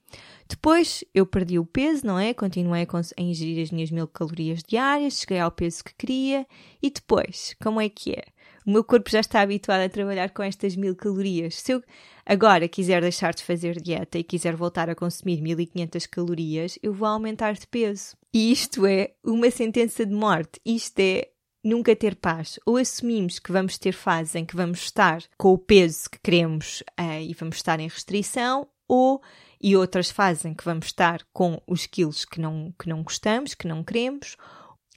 Depois 0.48 1.02
eu 1.14 1.24
perdi 1.24 1.58
o 1.58 1.64
peso, 1.64 2.06
não 2.06 2.18
é? 2.18 2.34
Continuei 2.34 2.86
a 3.16 3.22
ingerir 3.22 3.62
as 3.62 3.70
minhas 3.70 3.90
mil 3.90 4.06
calorias 4.06 4.62
diárias, 4.62 5.20
cheguei 5.20 5.38
ao 5.38 5.50
peso 5.50 5.82
que 5.82 5.94
queria 5.94 6.46
e 6.82 6.90
depois, 6.90 7.56
como 7.62 7.80
é 7.80 7.88
que 7.88 8.12
é? 8.12 8.24
O 8.66 8.70
meu 8.70 8.84
corpo 8.84 9.10
já 9.10 9.20
está 9.20 9.40
habituado 9.40 9.80
a 9.80 9.88
trabalhar 9.88 10.30
com 10.30 10.42
estas 10.42 10.76
mil 10.76 10.94
calorias. 10.94 11.56
Se 11.56 11.72
eu 11.72 11.82
agora 12.24 12.68
quiser 12.68 13.00
deixar 13.00 13.34
de 13.34 13.42
fazer 13.42 13.80
dieta 13.80 14.18
e 14.18 14.24
quiser 14.24 14.54
voltar 14.54 14.88
a 14.88 14.94
consumir 14.94 15.40
1500 15.42 16.06
calorias, 16.06 16.78
eu 16.82 16.92
vou 16.92 17.08
aumentar 17.08 17.54
de 17.54 17.66
peso. 17.66 18.16
E 18.32 18.50
isto 18.50 18.86
é 18.86 19.12
uma 19.22 19.50
sentença 19.50 20.04
de 20.04 20.14
morte. 20.14 20.60
Isto 20.64 20.98
é 21.00 21.28
nunca 21.64 21.96
ter 21.96 22.14
paz. 22.14 22.60
Ou 22.66 22.76
assumimos 22.76 23.38
que 23.38 23.50
vamos 23.50 23.78
ter 23.78 23.92
fases 23.92 24.34
em 24.34 24.44
que 24.44 24.54
vamos 24.54 24.80
estar 24.80 25.22
com 25.38 25.52
o 25.52 25.58
peso 25.58 26.10
que 26.10 26.18
queremos 26.22 26.82
uh, 27.00 27.20
e 27.20 27.34
vamos 27.34 27.56
estar 27.56 27.80
em 27.80 27.88
restrição, 27.88 28.68
ou 28.86 29.22
e 29.60 29.74
outras 29.74 30.10
fases 30.10 30.44
em 30.44 30.52
que 30.52 30.64
vamos 30.64 30.86
estar 30.86 31.22
com 31.32 31.58
os 31.66 31.86
quilos 31.86 32.26
que 32.26 32.38
não, 32.38 32.74
que 32.78 32.86
não 32.86 33.02
gostamos, 33.02 33.54
que 33.54 33.66
não 33.66 33.82
queremos, 33.82 34.36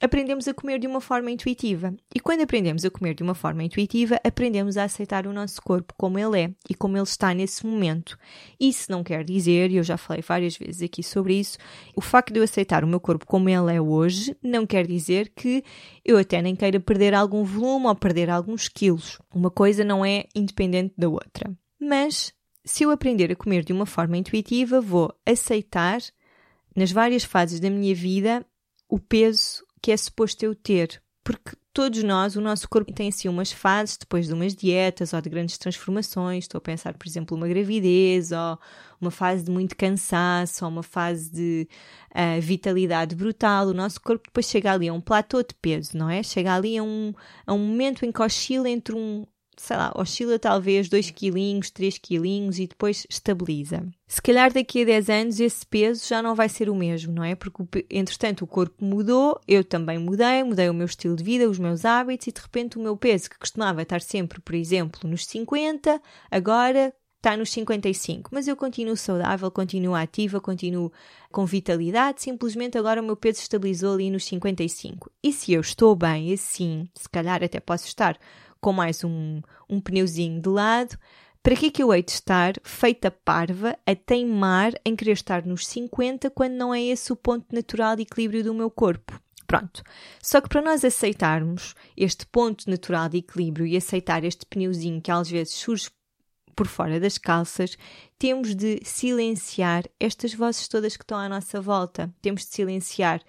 aprendemos 0.00 0.46
a 0.46 0.54
comer 0.54 0.78
de 0.78 0.86
uma 0.86 1.00
forma 1.00 1.30
intuitiva. 1.30 1.94
E 2.14 2.20
quando 2.20 2.42
aprendemos 2.42 2.84
a 2.84 2.90
comer 2.90 3.14
de 3.14 3.22
uma 3.22 3.34
forma 3.34 3.62
intuitiva, 3.64 4.20
aprendemos 4.24 4.76
a 4.76 4.84
aceitar 4.84 5.26
o 5.26 5.32
nosso 5.32 5.60
corpo 5.60 5.94
como 5.96 6.18
ele 6.18 6.40
é 6.40 6.50
e 6.68 6.74
como 6.74 6.96
ele 6.96 7.04
está 7.04 7.34
nesse 7.34 7.66
momento. 7.66 8.18
Isso 8.60 8.90
não 8.90 9.02
quer 9.02 9.24
dizer, 9.24 9.70
e 9.70 9.76
eu 9.76 9.82
já 9.82 9.96
falei 9.96 10.22
várias 10.22 10.56
vezes 10.56 10.82
aqui 10.82 11.02
sobre 11.02 11.34
isso, 11.34 11.58
o 11.96 12.00
facto 12.00 12.32
de 12.32 12.40
eu 12.40 12.44
aceitar 12.44 12.84
o 12.84 12.88
meu 12.88 13.00
corpo 13.00 13.26
como 13.26 13.48
ele 13.48 13.74
é 13.74 13.80
hoje 13.80 14.36
não 14.42 14.66
quer 14.66 14.86
dizer 14.86 15.32
que 15.34 15.62
eu 16.04 16.16
até 16.16 16.40
nem 16.40 16.54
queira 16.54 16.78
perder 16.78 17.14
algum 17.14 17.44
volume 17.44 17.86
ou 17.86 17.94
perder 17.94 18.30
alguns 18.30 18.68
quilos. 18.68 19.18
Uma 19.34 19.50
coisa 19.50 19.84
não 19.84 20.04
é 20.04 20.24
independente 20.34 20.94
da 20.96 21.08
outra. 21.08 21.52
Mas 21.80 22.32
se 22.64 22.84
eu 22.84 22.90
aprender 22.90 23.32
a 23.32 23.36
comer 23.36 23.64
de 23.64 23.72
uma 23.72 23.86
forma 23.86 24.16
intuitiva, 24.16 24.80
vou 24.80 25.12
aceitar 25.24 26.00
nas 26.74 26.92
várias 26.92 27.24
fases 27.24 27.60
da 27.60 27.70
minha 27.70 27.94
vida 27.94 28.44
o 28.88 28.98
peso 28.98 29.64
que 29.80 29.92
é 29.92 29.96
suposto 29.96 30.44
eu 30.44 30.54
ter. 30.54 31.02
Porque 31.24 31.52
todos 31.74 32.02
nós, 32.02 32.36
o 32.36 32.40
nosso 32.40 32.68
corpo 32.68 32.92
tem 32.92 33.08
assim 33.08 33.28
umas 33.28 33.52
fases 33.52 33.98
depois 33.98 34.26
de 34.26 34.32
umas 34.32 34.54
dietas 34.54 35.12
ou 35.12 35.20
de 35.20 35.28
grandes 35.28 35.58
transformações. 35.58 36.44
Estou 36.44 36.58
a 36.58 36.62
pensar, 36.62 36.94
por 36.94 37.06
exemplo, 37.06 37.36
uma 37.36 37.46
gravidez 37.46 38.32
ou 38.32 38.58
uma 39.00 39.10
fase 39.10 39.44
de 39.44 39.50
muito 39.50 39.76
cansaço 39.76 40.64
ou 40.64 40.70
uma 40.70 40.82
fase 40.82 41.30
de 41.30 41.68
uh, 42.14 42.40
vitalidade 42.40 43.14
brutal. 43.14 43.68
O 43.68 43.74
nosso 43.74 44.00
corpo 44.00 44.24
depois 44.26 44.46
chega 44.46 44.72
ali 44.72 44.88
a 44.88 44.92
um 44.92 45.00
platô 45.00 45.42
de 45.42 45.54
peso, 45.60 45.96
não 45.96 46.08
é? 46.08 46.22
Chega 46.22 46.54
ali 46.54 46.78
a 46.78 46.82
um, 46.82 47.12
a 47.46 47.52
um 47.52 47.58
momento 47.58 48.04
em 48.04 48.10
que 48.10 48.22
oscila 48.22 48.68
entre 48.68 48.94
um, 48.94 49.26
sei 49.58 49.76
lá, 49.76 49.92
oscila 49.96 50.38
talvez 50.38 50.88
2 50.88 51.10
quilinhos, 51.10 51.70
3 51.70 51.98
quilinhos 51.98 52.58
e 52.58 52.66
depois 52.66 53.06
estabiliza. 53.10 53.86
Se 54.06 54.22
calhar 54.22 54.52
daqui 54.52 54.82
a 54.82 54.86
10 54.86 55.10
anos 55.10 55.40
esse 55.40 55.66
peso 55.66 56.06
já 56.06 56.22
não 56.22 56.34
vai 56.34 56.48
ser 56.48 56.70
o 56.70 56.74
mesmo, 56.74 57.12
não 57.12 57.24
é? 57.24 57.34
Porque 57.34 57.86
entretanto 57.90 58.42
o 58.42 58.46
corpo 58.46 58.84
mudou, 58.84 59.40
eu 59.46 59.62
também 59.62 59.98
mudei, 59.98 60.42
mudei 60.42 60.68
o 60.70 60.74
meu 60.74 60.86
estilo 60.86 61.16
de 61.16 61.24
vida, 61.24 61.48
os 61.48 61.58
meus 61.58 61.84
hábitos 61.84 62.26
e 62.26 62.32
de 62.32 62.40
repente 62.40 62.78
o 62.78 62.82
meu 62.82 62.96
peso 62.96 63.28
que 63.28 63.38
costumava 63.38 63.82
estar 63.82 64.00
sempre, 64.00 64.40
por 64.40 64.54
exemplo, 64.54 65.08
nos 65.08 65.26
50, 65.26 66.00
agora 66.30 66.94
está 67.18 67.36
nos 67.36 67.50
55, 67.50 68.30
mas 68.32 68.46
eu 68.46 68.56
continuo 68.56 68.96
saudável, 68.96 69.50
continuo 69.50 69.94
ativa, 69.94 70.40
continuo 70.40 70.92
com 71.32 71.44
vitalidade, 71.44 72.22
simplesmente 72.22 72.78
agora 72.78 73.02
o 73.02 73.04
meu 73.04 73.16
peso 73.16 73.40
estabilizou 73.40 73.94
ali 73.94 74.08
nos 74.08 74.24
55. 74.24 75.10
E 75.22 75.32
se 75.32 75.52
eu 75.52 75.60
estou 75.60 75.94
bem 75.96 76.32
assim, 76.32 76.88
se 76.94 77.08
calhar 77.08 77.42
até 77.42 77.58
posso 77.58 77.86
estar 77.86 78.16
com 78.60 78.72
mais 78.72 79.04
um, 79.04 79.40
um 79.68 79.80
pneuzinho 79.80 80.40
de 80.40 80.48
lado. 80.48 80.98
Para 81.42 81.56
que 81.56 81.66
é 81.66 81.70
que 81.70 81.82
eu 81.82 81.94
hei 81.94 82.02
de 82.02 82.12
estar 82.12 82.54
feita 82.62 83.10
parva 83.10 83.78
a 83.86 83.94
teimar 83.94 84.72
em 84.84 84.94
querer 84.94 85.12
estar 85.12 85.46
nos 85.46 85.66
50 85.66 86.30
quando 86.30 86.52
não 86.52 86.74
é 86.74 86.82
esse 86.82 87.12
o 87.12 87.16
ponto 87.16 87.54
natural 87.54 87.96
de 87.96 88.02
equilíbrio 88.02 88.44
do 88.44 88.54
meu 88.54 88.70
corpo? 88.70 89.18
Pronto. 89.46 89.82
Só 90.22 90.42
que 90.42 90.48
para 90.48 90.60
nós 90.60 90.84
aceitarmos 90.84 91.74
este 91.96 92.26
ponto 92.26 92.68
natural 92.68 93.08
de 93.08 93.18
equilíbrio 93.18 93.66
e 93.66 93.76
aceitar 93.76 94.22
este 94.24 94.44
pneuzinho 94.44 95.00
que 95.00 95.10
às 95.10 95.30
vezes 95.30 95.54
surge 95.54 95.90
por 96.54 96.66
fora 96.66 97.00
das 97.00 97.16
calças, 97.16 97.78
temos 98.18 98.54
de 98.54 98.80
silenciar 98.84 99.84
estas 99.98 100.34
vozes 100.34 100.66
todas 100.68 100.96
que 100.96 101.04
estão 101.04 101.16
à 101.16 101.28
nossa 101.28 101.60
volta. 101.60 102.12
Temos 102.20 102.42
de 102.42 102.48
silenciar 102.48 103.22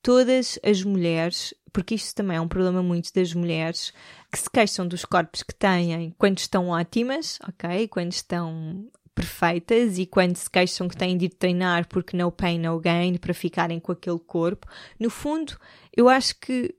todas 0.00 0.58
as 0.62 0.82
mulheres, 0.82 1.52
porque 1.76 1.94
isto 1.94 2.14
também 2.14 2.38
é 2.38 2.40
um 2.40 2.48
problema 2.48 2.82
muito 2.82 3.12
das 3.12 3.34
mulheres, 3.34 3.92
que 4.32 4.38
se 4.38 4.48
queixam 4.48 4.88
dos 4.88 5.04
corpos 5.04 5.42
que 5.42 5.54
têm 5.54 6.14
quando 6.16 6.38
estão 6.38 6.70
ótimas, 6.70 7.38
ok? 7.46 7.86
Quando 7.88 8.12
estão 8.12 8.88
perfeitas 9.14 9.98
e 9.98 10.06
quando 10.06 10.36
se 10.36 10.48
queixam 10.48 10.88
que 10.88 10.96
têm 10.96 11.18
de 11.18 11.28
treinar 11.28 11.86
porque 11.86 12.16
no 12.16 12.32
pain, 12.32 12.58
no 12.58 12.80
gain, 12.80 13.18
para 13.18 13.34
ficarem 13.34 13.78
com 13.78 13.92
aquele 13.92 14.18
corpo. 14.18 14.66
No 14.98 15.10
fundo, 15.10 15.54
eu 15.94 16.08
acho 16.08 16.40
que 16.40 16.74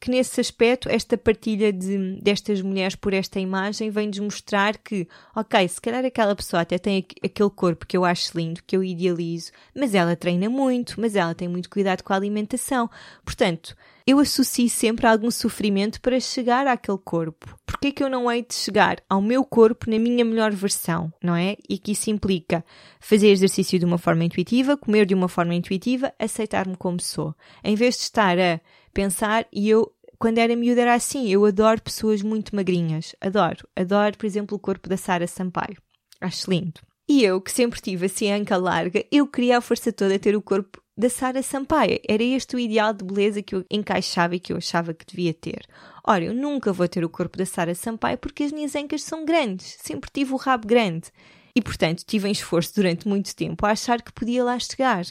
que 0.00 0.10
nesse 0.10 0.40
aspecto 0.40 0.88
esta 0.88 1.18
partilha 1.18 1.72
de, 1.72 2.20
destas 2.22 2.62
mulheres 2.62 2.94
por 2.94 3.12
esta 3.12 3.40
imagem 3.40 3.90
vem-nos 3.90 4.18
mostrar 4.20 4.78
que, 4.78 5.08
ok, 5.34 5.66
se 5.68 5.80
calhar 5.80 6.04
aquela 6.04 6.36
pessoa 6.36 6.62
até 6.62 6.78
tem 6.78 7.04
aquele 7.22 7.50
corpo 7.50 7.84
que 7.84 7.96
eu 7.96 8.04
acho 8.04 8.38
lindo, 8.38 8.62
que 8.64 8.76
eu 8.76 8.84
idealizo, 8.84 9.50
mas 9.74 9.94
ela 9.94 10.14
treina 10.14 10.48
muito, 10.48 11.00
mas 11.00 11.16
ela 11.16 11.34
tem 11.34 11.48
muito 11.48 11.68
cuidado 11.68 12.02
com 12.02 12.12
a 12.12 12.16
alimentação. 12.16 12.88
Portanto, 13.24 13.76
eu 14.08 14.18
associo 14.20 14.70
sempre 14.70 15.06
algum 15.06 15.30
sofrimento 15.30 16.00
para 16.00 16.18
chegar 16.18 16.66
àquele 16.66 16.96
corpo. 16.96 17.54
Porquê 17.66 17.92
que 17.92 18.02
eu 18.02 18.08
não 18.08 18.32
hei 18.32 18.40
de 18.42 18.54
chegar 18.54 18.96
ao 19.06 19.20
meu 19.20 19.44
corpo 19.44 19.90
na 19.90 19.98
minha 19.98 20.24
melhor 20.24 20.50
versão, 20.50 21.12
não 21.22 21.36
é? 21.36 21.56
E 21.68 21.76
que 21.76 21.92
isso 21.92 22.08
implica 22.08 22.64
fazer 22.98 23.28
exercício 23.28 23.78
de 23.78 23.84
uma 23.84 23.98
forma 23.98 24.24
intuitiva, 24.24 24.78
comer 24.78 25.04
de 25.04 25.12
uma 25.12 25.28
forma 25.28 25.54
intuitiva, 25.54 26.10
aceitar-me 26.18 26.74
como 26.74 26.98
sou. 26.98 27.34
Em 27.62 27.74
vez 27.74 27.96
de 27.96 28.04
estar 28.04 28.38
a 28.38 28.58
pensar 28.94 29.46
e 29.52 29.68
eu 29.68 29.92
quando 30.18 30.38
era 30.38 30.56
miúda 30.56 30.80
era 30.80 30.94
assim, 30.94 31.28
eu 31.28 31.44
adoro 31.44 31.82
pessoas 31.82 32.22
muito 32.22 32.56
magrinhas, 32.56 33.14
adoro, 33.20 33.68
adoro, 33.76 34.16
por 34.16 34.24
exemplo, 34.24 34.56
o 34.56 34.58
corpo 34.58 34.88
da 34.88 34.96
Sara 34.96 35.26
Sampaio, 35.26 35.76
acho 36.18 36.50
lindo. 36.50 36.80
E 37.06 37.22
eu, 37.22 37.42
que 37.42 37.52
sempre 37.52 37.78
tive 37.80 38.06
assim 38.06 38.32
a 38.32 38.36
anca 38.36 38.56
larga, 38.56 39.04
eu 39.12 39.26
queria 39.26 39.58
a 39.58 39.60
força 39.60 39.92
toda 39.92 40.18
ter 40.18 40.34
o 40.34 40.42
corpo 40.42 40.82
da 40.98 41.08
Sara 41.08 41.40
Sampaio. 41.44 42.00
Era 42.08 42.24
este 42.24 42.56
o 42.56 42.58
ideal 42.58 42.92
de 42.92 43.04
beleza 43.04 43.40
que 43.40 43.54
eu 43.54 43.64
encaixava 43.70 44.34
e 44.34 44.40
que 44.40 44.52
eu 44.52 44.56
achava 44.56 44.92
que 44.92 45.06
devia 45.06 45.32
ter. 45.32 45.64
Ora, 46.04 46.24
eu 46.24 46.34
nunca 46.34 46.72
vou 46.72 46.88
ter 46.88 47.04
o 47.04 47.08
corpo 47.08 47.38
da 47.38 47.46
Sara 47.46 47.72
Sampaio 47.72 48.18
porque 48.18 48.42
as 48.42 48.50
minhas 48.50 48.74
ancas 48.74 49.04
são 49.04 49.24
grandes, 49.24 49.76
sempre 49.80 50.10
tive 50.12 50.32
o 50.32 50.36
rabo 50.36 50.66
grande. 50.66 51.12
E, 51.54 51.62
portanto, 51.62 52.02
tive 52.04 52.28
em 52.28 52.32
esforço 52.32 52.74
durante 52.74 53.06
muito 53.06 53.34
tempo 53.36 53.64
a 53.64 53.70
achar 53.70 54.02
que 54.02 54.12
podia 54.12 54.42
lá 54.42 54.58
chegar. 54.58 55.04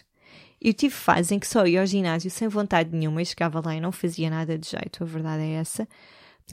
Eu 0.60 0.74
tive 0.74 0.94
fases 0.94 1.32
em 1.32 1.40
que 1.40 1.48
só 1.48 1.66
ia 1.66 1.80
ao 1.80 1.86
ginásio 1.86 2.30
sem 2.30 2.50
vontade 2.50 2.94
nenhuma 2.94 3.22
e 3.22 3.26
chegava 3.26 3.62
lá 3.64 3.74
e 3.76 3.80
não 3.80 3.92
fazia 3.92 4.30
nada 4.30 4.58
de 4.58 4.70
jeito, 4.70 5.04
a 5.04 5.06
verdade 5.06 5.44
é 5.44 5.54
essa, 5.54 5.88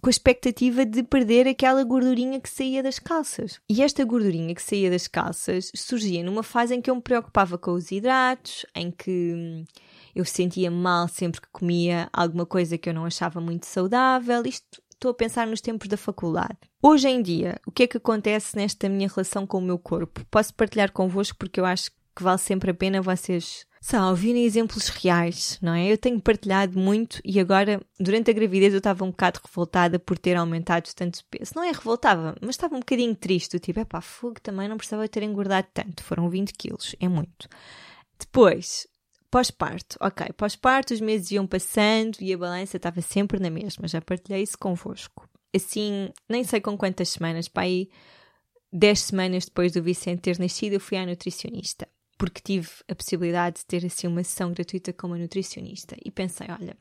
com 0.00 0.08
a 0.08 0.10
expectativa 0.10 0.84
de 0.84 1.02
perder 1.02 1.46
aquela 1.46 1.82
gordurinha 1.84 2.40
que 2.40 2.48
saía 2.48 2.82
das 2.82 2.98
calças. 2.98 3.60
E 3.68 3.82
esta 3.82 4.04
gordurinha 4.04 4.54
que 4.54 4.62
saía 4.62 4.90
das 4.90 5.06
calças 5.08 5.70
surgia 5.74 6.22
numa 6.22 6.42
fase 6.42 6.74
em 6.74 6.80
que 6.80 6.90
eu 6.90 6.94
me 6.96 7.02
preocupava 7.02 7.56
com 7.56 7.72
os 7.72 7.90
hidratos, 7.90 8.66
em 8.74 8.90
que 8.90 9.32
hum, 9.34 9.64
eu 10.14 10.24
sentia 10.24 10.70
mal 10.70 11.08
sempre 11.08 11.40
que 11.40 11.48
comia 11.52 12.08
alguma 12.12 12.46
coisa 12.46 12.78
que 12.78 12.88
eu 12.88 12.94
não 12.94 13.04
achava 13.04 13.40
muito 13.40 13.66
saudável. 13.66 14.42
Isto 14.44 14.82
estou 14.92 15.10
a 15.10 15.14
pensar 15.14 15.46
nos 15.46 15.60
tempos 15.60 15.88
da 15.88 15.96
faculdade. 15.96 16.58
Hoje 16.82 17.08
em 17.08 17.20
dia, 17.20 17.60
o 17.66 17.70
que 17.70 17.84
é 17.84 17.86
que 17.86 17.96
acontece 17.96 18.56
nesta 18.56 18.88
minha 18.88 19.08
relação 19.08 19.46
com 19.46 19.58
o 19.58 19.62
meu 19.62 19.78
corpo? 19.78 20.24
Posso 20.30 20.54
partilhar 20.54 20.92
convosco 20.92 21.36
porque 21.38 21.60
eu 21.60 21.64
acho 21.64 21.90
que 21.90 21.96
vale 22.22 22.38
sempre 22.38 22.70
a 22.70 22.74
pena 22.74 23.02
vocês 23.02 23.66
só 23.84 24.08
ouvirem 24.08 24.46
exemplos 24.46 24.88
reais, 24.88 25.58
não 25.60 25.74
é? 25.74 25.92
Eu 25.92 25.98
tenho 25.98 26.18
partilhado 26.18 26.78
muito 26.78 27.20
e 27.22 27.38
agora, 27.38 27.82
durante 28.00 28.30
a 28.30 28.34
gravidez, 28.34 28.72
eu 28.72 28.78
estava 28.78 29.04
um 29.04 29.10
bocado 29.10 29.40
revoltada 29.44 29.98
por 29.98 30.16
ter 30.16 30.38
aumentado 30.38 30.88
tanto 30.94 31.22
peso. 31.30 31.52
Não 31.54 31.62
é 31.62 31.70
revoltava, 31.70 32.34
mas 32.40 32.54
estava 32.54 32.74
um 32.76 32.78
bocadinho 32.78 33.14
triste. 33.14 33.58
Tipo, 33.58 33.80
é 33.80 33.84
pá, 33.84 34.00
fogo 34.00 34.40
também 34.40 34.68
não 34.68 34.78
precisava 34.78 35.06
ter 35.06 35.22
engordado 35.22 35.68
tanto. 35.74 36.02
Foram 36.02 36.30
20 36.30 36.54
quilos, 36.54 36.96
é 36.98 37.06
muito. 37.08 37.46
Depois, 38.18 38.86
pós-parto. 39.30 39.98
Ok, 40.00 40.28
pós-parto, 40.34 40.94
os 40.94 41.00
meses 41.02 41.32
iam 41.32 41.46
passando 41.46 42.16
e 42.22 42.32
a 42.32 42.38
balança 42.38 42.78
estava 42.78 43.02
sempre 43.02 43.38
na 43.38 43.50
mesma. 43.50 43.86
Já 43.86 44.00
partilhei 44.00 44.42
isso 44.42 44.56
convosco. 44.56 45.28
Assim, 45.54 46.08
nem 46.26 46.42
sei 46.42 46.62
com 46.62 46.74
quantas 46.78 47.10
semanas, 47.10 47.48
para 47.48 47.64
aí 47.64 47.90
10 48.72 48.98
semanas 48.98 49.44
depois 49.44 49.72
do 49.72 49.82
Vicente 49.82 50.22
ter 50.22 50.38
nascido, 50.38 50.72
eu 50.72 50.80
fui 50.80 50.96
à 50.96 51.04
nutricionista 51.04 51.86
porque 52.24 52.40
tive 52.40 52.70
a 52.88 52.94
possibilidade 52.94 53.56
de 53.56 53.66
ter 53.66 53.84
assim 53.84 54.06
uma 54.06 54.24
sessão 54.24 54.50
gratuita 54.50 54.94
com 54.94 55.08
uma 55.08 55.18
nutricionista 55.18 55.94
e 56.02 56.10
pensei, 56.10 56.46
olha, 56.48 56.74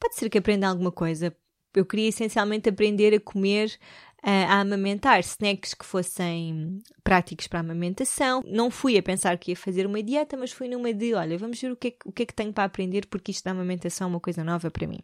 pode 0.00 0.14
ser 0.14 0.30
que 0.30 0.38
aprenda 0.38 0.66
alguma 0.66 0.90
coisa. 0.90 1.36
Eu 1.74 1.84
queria 1.84 2.08
essencialmente 2.08 2.70
aprender 2.70 3.12
a 3.12 3.20
comer, 3.20 3.78
a 4.22 4.58
amamentar 4.58 5.20
snacks 5.20 5.74
que 5.74 5.84
fossem 5.84 6.80
práticos 7.04 7.46
para 7.46 7.58
a 7.58 7.60
amamentação. 7.60 8.42
Não 8.46 8.70
fui 8.70 8.96
a 8.96 9.02
pensar 9.02 9.36
que 9.36 9.50
ia 9.50 9.56
fazer 9.56 9.84
uma 9.86 10.02
dieta, 10.02 10.34
mas 10.34 10.50
fui 10.50 10.66
numa 10.66 10.94
de, 10.94 11.12
olha, 11.12 11.36
vamos 11.36 11.60
ver 11.60 11.72
o 11.72 11.76
que 11.76 11.88
é, 11.88 11.96
o 12.06 12.10
que, 12.10 12.22
é 12.22 12.26
que 12.26 12.34
tenho 12.34 12.54
para 12.54 12.64
aprender, 12.64 13.06
porque 13.06 13.30
isto 13.30 13.44
da 13.44 13.50
amamentação 13.50 14.06
é 14.06 14.10
uma 14.12 14.20
coisa 14.20 14.42
nova 14.42 14.70
para 14.70 14.86
mim. 14.86 15.00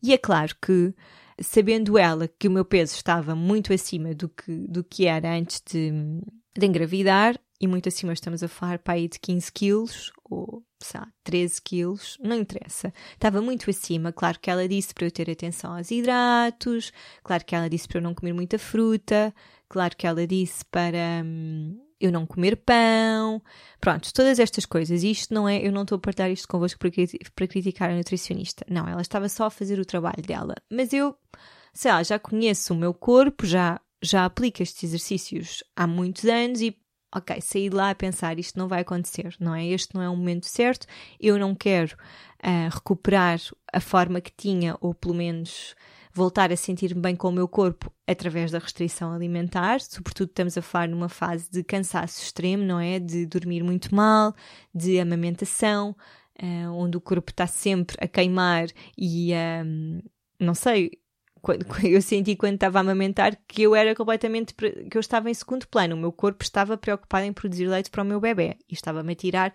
E 0.00 0.12
é 0.12 0.18
claro 0.18 0.54
que 0.62 0.94
sabendo 1.42 1.98
ela 1.98 2.28
que 2.28 2.46
o 2.46 2.50
meu 2.52 2.64
peso 2.64 2.94
estava 2.94 3.34
muito 3.34 3.72
acima 3.72 4.14
do 4.14 4.28
que, 4.28 4.52
do 4.68 4.84
que 4.84 5.06
era 5.06 5.34
antes 5.34 5.60
de, 5.68 5.90
de 6.56 6.64
engravidar, 6.64 7.36
e 7.60 7.66
muito 7.66 7.88
acima 7.88 8.12
estamos 8.12 8.42
a 8.42 8.48
falar 8.48 8.78
para 8.78 8.94
aí 8.94 9.06
de 9.06 9.18
15 9.18 9.52
quilos 9.52 10.12
ou 10.24 10.64
sei 10.82 11.00
lá, 11.00 11.08
13 11.24 11.60
quilos, 11.60 12.16
não 12.22 12.36
interessa. 12.36 12.92
Estava 13.12 13.42
muito 13.42 13.68
acima. 13.68 14.12
Claro 14.12 14.38
que 14.40 14.50
ela 14.50 14.66
disse 14.66 14.94
para 14.94 15.06
eu 15.06 15.10
ter 15.10 15.30
atenção 15.30 15.76
aos 15.76 15.90
hidratos, 15.90 16.92
claro 17.22 17.44
que 17.44 17.54
ela 17.54 17.68
disse 17.68 17.86
para 17.86 17.98
eu 17.98 18.02
não 18.02 18.14
comer 18.14 18.32
muita 18.32 18.58
fruta, 18.58 19.34
claro 19.68 19.94
que 19.94 20.06
ela 20.06 20.26
disse 20.26 20.64
para 20.64 21.22
hum, 21.24 21.78
eu 22.00 22.10
não 22.10 22.24
comer 22.24 22.56
pão. 22.56 23.42
Pronto, 23.78 24.12
todas 24.14 24.38
estas 24.38 24.64
coisas. 24.64 25.02
Isto 25.02 25.34
não 25.34 25.48
é, 25.48 25.58
eu 25.64 25.70
não 25.70 25.82
estou 25.82 25.96
a 25.96 26.00
partilhar 26.00 26.30
isto 26.30 26.48
convosco 26.48 26.78
para, 26.78 26.90
para 27.34 27.46
criticar 27.46 27.90
a 27.90 27.94
nutricionista. 27.94 28.64
Não, 28.70 28.88
ela 28.88 29.02
estava 29.02 29.28
só 29.28 29.44
a 29.44 29.50
fazer 29.50 29.78
o 29.78 29.84
trabalho 29.84 30.22
dela. 30.26 30.54
Mas 30.70 30.94
eu, 30.94 31.14
sei 31.74 31.92
lá, 31.92 32.02
já 32.02 32.18
conheço 32.18 32.72
o 32.72 32.76
meu 32.76 32.94
corpo, 32.94 33.44
já 33.44 33.78
já 34.02 34.24
aplico 34.24 34.62
estes 34.62 34.82
exercícios 34.82 35.62
há 35.76 35.86
muitos 35.86 36.24
anos 36.24 36.62
e 36.62 36.74
ok, 37.14 37.40
saí 37.40 37.68
de 37.68 37.76
lá 37.76 37.90
a 37.90 37.94
pensar 37.94 38.38
isto 38.38 38.58
não 38.58 38.68
vai 38.68 38.80
acontecer, 38.82 39.34
não 39.40 39.54
é? 39.54 39.66
Este 39.66 39.94
não 39.94 40.02
é 40.02 40.08
o 40.08 40.16
momento 40.16 40.46
certo, 40.46 40.86
eu 41.20 41.38
não 41.38 41.54
quero 41.54 41.96
uh, 42.44 42.72
recuperar 42.72 43.40
a 43.72 43.80
forma 43.80 44.20
que 44.20 44.32
tinha, 44.36 44.76
ou 44.80 44.94
pelo 44.94 45.14
menos 45.14 45.74
voltar 46.12 46.52
a 46.52 46.56
sentir-me 46.56 47.00
bem 47.00 47.14
com 47.14 47.28
o 47.28 47.32
meu 47.32 47.46
corpo 47.46 47.92
através 48.06 48.50
da 48.50 48.58
restrição 48.58 49.12
alimentar, 49.12 49.80
sobretudo 49.80 50.30
estamos 50.30 50.58
a 50.58 50.62
falar 50.62 50.88
numa 50.88 51.08
fase 51.08 51.48
de 51.50 51.62
cansaço 51.62 52.22
extremo, 52.22 52.64
não 52.64 52.80
é? 52.80 52.98
De 52.98 53.26
dormir 53.26 53.62
muito 53.62 53.94
mal, 53.94 54.34
de 54.74 54.98
amamentação, 54.98 55.96
uh, 56.42 56.72
onde 56.72 56.96
o 56.96 57.00
corpo 57.00 57.30
está 57.30 57.46
sempre 57.46 57.96
a 58.00 58.08
queimar 58.08 58.68
e, 58.96 59.32
um, 59.64 60.00
não 60.38 60.54
sei, 60.54 60.90
eu 61.84 62.02
senti 62.02 62.36
quando 62.36 62.54
estava 62.54 62.78
a 62.78 62.80
amamentar 62.80 63.36
que 63.46 63.62
eu 63.62 63.74
era 63.74 63.94
completamente 63.94 64.54
que 64.54 64.96
eu 64.96 65.00
estava 65.00 65.30
em 65.30 65.34
segundo 65.34 65.66
plano. 65.68 65.96
O 65.96 65.98
meu 65.98 66.12
corpo 66.12 66.42
estava 66.42 66.76
preocupado 66.76 67.26
em 67.26 67.32
produzir 67.32 67.66
leite 67.66 67.90
para 67.90 68.02
o 68.02 68.06
meu 68.06 68.20
bebê 68.20 68.56
e 68.68 68.74
estava-me 68.74 69.12
a 69.12 69.16
tirar 69.16 69.52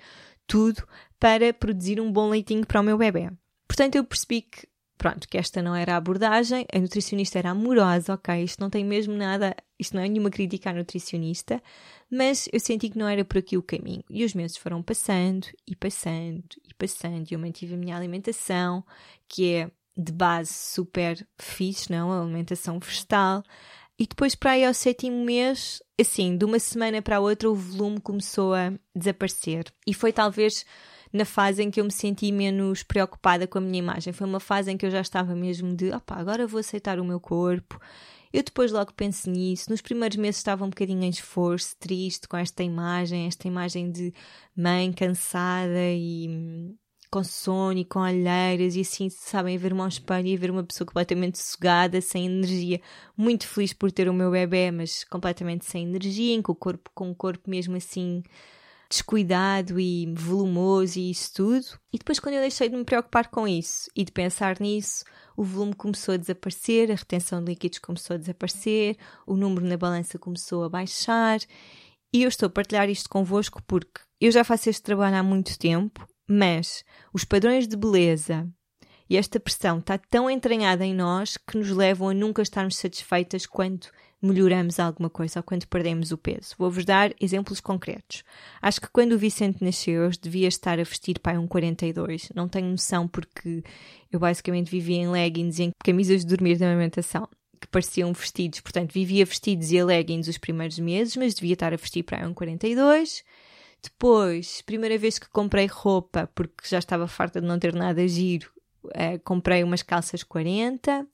tudo 0.47 0.87
para 1.19 1.53
produzir 1.53 1.99
um 1.99 2.11
bom 2.11 2.29
leitinho 2.29 2.65
para 2.65 2.81
o 2.81 2.83
meu 2.83 2.97
bebê. 2.97 3.29
Portanto, 3.67 3.95
eu 3.95 4.03
percebi 4.03 4.41
que 4.41 4.67
pronto, 4.97 5.27
que 5.27 5.37
esta 5.37 5.61
não 5.61 5.75
era 5.75 5.93
a 5.93 5.97
abordagem, 5.97 6.65
a 6.73 6.79
nutricionista 6.79 7.37
era 7.37 7.51
amorosa, 7.51 8.13
ok, 8.13 8.43
isto 8.43 8.59
não 8.59 8.69
tem 8.69 8.83
mesmo 8.83 9.13
nada, 9.13 9.55
isto 9.77 9.95
não 9.95 10.01
é 10.01 10.07
nenhuma 10.07 10.29
crítica 10.29 10.69
à 10.69 10.73
nutricionista, 10.73 11.61
mas 12.09 12.47
eu 12.51 12.59
senti 12.59 12.89
que 12.89 12.97
não 12.97 13.07
era 13.07 13.23
por 13.25 13.37
aqui 13.37 13.57
o 13.57 13.63
caminho. 13.63 14.03
E 14.09 14.23
os 14.23 14.33
meses 14.33 14.57
foram 14.57 14.81
passando 14.81 15.47
e 15.67 15.75
passando 15.75 16.43
e 16.63 16.73
passando, 16.73 17.29
e 17.29 17.33
eu 17.33 17.39
mantive 17.39 17.73
a 17.75 17.77
minha 17.77 17.95
alimentação, 17.95 18.83
que 19.27 19.53
é 19.53 19.71
de 19.97 20.11
base 20.11 20.53
super 20.53 21.25
fixe, 21.39 21.91
não? 21.91 22.11
A 22.11 22.21
alimentação 22.21 22.79
vegetal. 22.79 23.43
E 23.97 24.05
depois, 24.05 24.35
para 24.35 24.51
aí 24.51 24.65
ao 24.65 24.73
sétimo 24.73 25.23
mês, 25.23 25.81
assim, 25.99 26.37
de 26.37 26.43
uma 26.43 26.59
semana 26.59 27.01
para 27.01 27.17
a 27.17 27.19
outra, 27.21 27.49
o 27.49 27.55
volume 27.55 28.01
começou 28.01 28.53
a 28.53 28.73
desaparecer. 28.93 29.65
E 29.87 29.93
foi 29.93 30.11
talvez 30.11 30.65
na 31.13 31.23
fase 31.23 31.63
em 31.63 31.71
que 31.71 31.79
eu 31.79 31.85
me 31.85 31.91
senti 31.91 32.29
menos 32.31 32.83
preocupada 32.83 33.47
com 33.47 33.57
a 33.57 33.61
minha 33.61 33.79
imagem. 33.79 34.11
Foi 34.11 34.27
uma 34.27 34.41
fase 34.41 34.69
em 34.69 34.77
que 34.77 34.85
eu 34.85 34.91
já 34.91 34.99
estava 34.99 35.33
mesmo 35.33 35.73
de, 35.73 35.91
opá, 35.91 36.15
agora 36.17 36.45
vou 36.45 36.59
aceitar 36.59 36.99
o 36.99 37.05
meu 37.05 37.21
corpo. 37.21 37.79
Eu 38.33 38.43
depois 38.43 38.69
logo 38.69 38.93
penso 38.93 39.29
nisso. 39.29 39.69
Nos 39.69 39.81
primeiros 39.81 40.17
meses 40.17 40.37
estava 40.37 40.65
um 40.65 40.69
bocadinho 40.69 41.03
em 41.03 41.09
esforço, 41.09 41.77
triste 41.79 42.27
com 42.27 42.35
esta 42.35 42.63
imagem, 42.63 43.27
esta 43.27 43.47
imagem 43.47 43.89
de 43.89 44.13
mãe 44.53 44.91
cansada 44.91 45.89
e 45.93 46.75
com 47.15 47.23
sono 47.23 47.79
e 47.79 47.85
com 47.85 47.99
olheiras 47.99 48.75
e 48.75 48.81
assim, 48.81 49.09
sabem, 49.09 49.57
ver-me 49.57 49.79
ao 49.79 49.87
espelho 49.87 50.27
e 50.27 50.35
ver 50.35 50.51
uma 50.51 50.65
pessoa 50.65 50.85
completamente 50.85 51.37
sugada, 51.37 52.01
sem 52.01 52.25
energia, 52.25 52.81
muito 53.15 53.47
feliz 53.47 53.71
por 53.71 53.89
ter 53.89 54.09
o 54.09 54.13
meu 54.13 54.29
bebê, 54.29 54.69
mas 54.69 55.05
completamente 55.05 55.65
sem 55.65 55.85
energia, 55.85 56.43
com 56.43 56.51
o 56.51 56.55
corpo, 56.55 56.91
com 56.93 57.09
o 57.09 57.15
corpo 57.15 57.49
mesmo 57.49 57.77
assim 57.77 58.21
descuidado 58.89 59.79
e 59.79 60.13
volumoso 60.13 60.99
e 60.99 61.09
isso 61.09 61.33
tudo. 61.35 61.65
E 61.93 61.97
depois, 61.97 62.19
quando 62.19 62.35
eu 62.35 62.41
deixei 62.41 62.67
de 62.67 62.75
me 62.75 62.83
preocupar 62.83 63.29
com 63.29 63.47
isso 63.47 63.89
e 63.95 64.03
de 64.03 64.11
pensar 64.11 64.59
nisso, 64.59 65.05
o 65.37 65.43
volume 65.43 65.73
começou 65.73 66.15
a 66.15 66.17
desaparecer, 66.17 66.91
a 66.91 66.95
retenção 66.95 67.41
de 67.41 67.49
líquidos 67.49 67.79
começou 67.79 68.15
a 68.15 68.17
desaparecer, 68.17 68.97
o 69.25 69.37
número 69.37 69.65
na 69.65 69.77
balança 69.77 70.19
começou 70.19 70.65
a 70.65 70.69
baixar. 70.69 71.39
E 72.13 72.23
eu 72.23 72.27
estou 72.27 72.47
a 72.47 72.49
partilhar 72.49 72.89
isto 72.89 73.09
convosco 73.09 73.63
porque 73.65 74.01
eu 74.19 74.31
já 74.31 74.43
faço 74.43 74.69
este 74.69 74.83
trabalho 74.83 75.15
há 75.15 75.23
muito 75.23 75.57
tempo, 75.57 76.05
mas 76.27 76.83
os 77.13 77.23
padrões 77.23 77.67
de 77.67 77.75
beleza 77.75 78.47
e 79.09 79.17
esta 79.17 79.39
pressão 79.39 79.79
está 79.79 79.97
tão 79.97 80.29
entranhada 80.29 80.83
em 80.83 80.93
nós 80.93 81.37
que 81.37 81.57
nos 81.57 81.69
levam 81.69 82.09
a 82.09 82.13
nunca 82.13 82.41
estarmos 82.41 82.75
satisfeitas 82.77 83.45
quando 83.45 83.87
melhoramos 84.19 84.79
alguma 84.79 85.09
coisa 85.09 85.39
ou 85.39 85.43
quando 85.43 85.67
perdemos 85.67 86.11
o 86.11 86.17
peso. 86.17 86.55
Vou-vos 86.57 86.83
dar 86.83 87.13
exemplos 87.21 87.59
concretos. 87.59 88.23
Acho 88.59 88.81
que 88.81 88.89
quando 88.91 89.11
o 89.11 89.17
Vicente 89.17 89.63
nasceu, 89.63 90.03
eu 90.03 90.09
devia 90.09 90.47
estar 90.47 90.79
a 90.79 90.83
vestir 90.83 91.19
pai 91.19 91.37
um 91.37 91.47
42. 91.47 92.29
Não 92.33 92.47
tenho 92.47 92.67
noção 92.67 93.07
porque 93.07 93.63
eu 94.11 94.19
basicamente 94.19 94.71
vivia 94.71 94.97
em 94.97 95.09
leggings 95.09 95.59
e 95.59 95.65
em 95.65 95.71
camisas 95.83 96.21
de 96.21 96.27
dormir 96.27 96.57
da 96.57 96.65
amamentação 96.65 97.27
que 97.61 97.67
pareciam 97.67 98.11
vestidos. 98.11 98.59
Portanto, 98.61 98.91
vivia 98.91 99.23
vestidos 99.23 99.71
e 99.71 99.79
a 99.79 99.85
leggings 99.85 100.27
os 100.27 100.39
primeiros 100.39 100.79
meses, 100.79 101.15
mas 101.15 101.35
devia 101.35 101.53
estar 101.53 101.73
a 101.73 101.77
vestir 101.77 102.01
para 102.01 102.27
um 102.27 102.33
42. 102.33 103.23
Depois, 103.85 104.63
primeira 104.63 104.97
vez 104.97 105.19
que 105.19 105.29
comprei 105.29 105.67
roupa, 105.67 106.27
porque 106.33 106.67
já 106.67 106.79
estava 106.79 107.07
farta 107.07 107.39
de 107.39 107.45
não 107.45 107.59
ter 107.59 107.71
nada 107.71 108.07
giro, 108.07 108.49
uh, 108.85 109.19
comprei 109.23 109.63
umas 109.63 109.83
calças 109.83 110.23
40. 110.23 111.07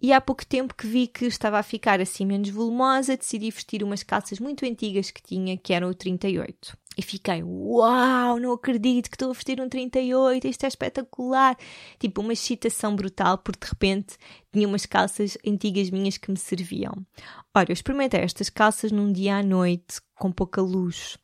E 0.00 0.12
há 0.12 0.20
pouco 0.20 0.46
tempo 0.46 0.74
que 0.74 0.86
vi 0.86 1.08
que 1.08 1.26
estava 1.26 1.58
a 1.58 1.64
ficar 1.64 2.00
assim 2.00 2.24
menos 2.24 2.48
volumosa, 2.48 3.16
decidi 3.16 3.50
vestir 3.50 3.82
umas 3.82 4.04
calças 4.04 4.38
muito 4.38 4.64
antigas 4.64 5.10
que 5.10 5.20
tinha, 5.20 5.58
que 5.58 5.74
eram 5.74 5.90
o 5.90 5.94
38. 5.94 6.78
E 6.96 7.02
fiquei, 7.02 7.42
uau, 7.42 8.38
não 8.38 8.52
acredito 8.52 9.10
que 9.10 9.16
estou 9.16 9.30
a 9.30 9.34
vestir 9.34 9.60
um 9.60 9.68
38, 9.68 10.46
isto 10.46 10.64
é 10.64 10.68
espetacular. 10.68 11.56
Tipo, 11.98 12.20
uma 12.20 12.32
excitação 12.32 12.94
brutal, 12.94 13.36
porque 13.38 13.66
de 13.66 13.70
repente 13.72 14.16
tinha 14.52 14.66
umas 14.66 14.86
calças 14.86 15.36
antigas 15.44 15.90
minhas 15.90 16.16
que 16.16 16.30
me 16.30 16.36
serviam. 16.38 17.04
Ora, 17.52 17.70
eu 17.70 17.74
experimentei 17.74 18.20
estas 18.20 18.48
calças 18.48 18.92
num 18.92 19.12
dia 19.12 19.36
à 19.36 19.42
noite, 19.42 20.00
com 20.14 20.30
pouca 20.30 20.62
luz. 20.62 21.18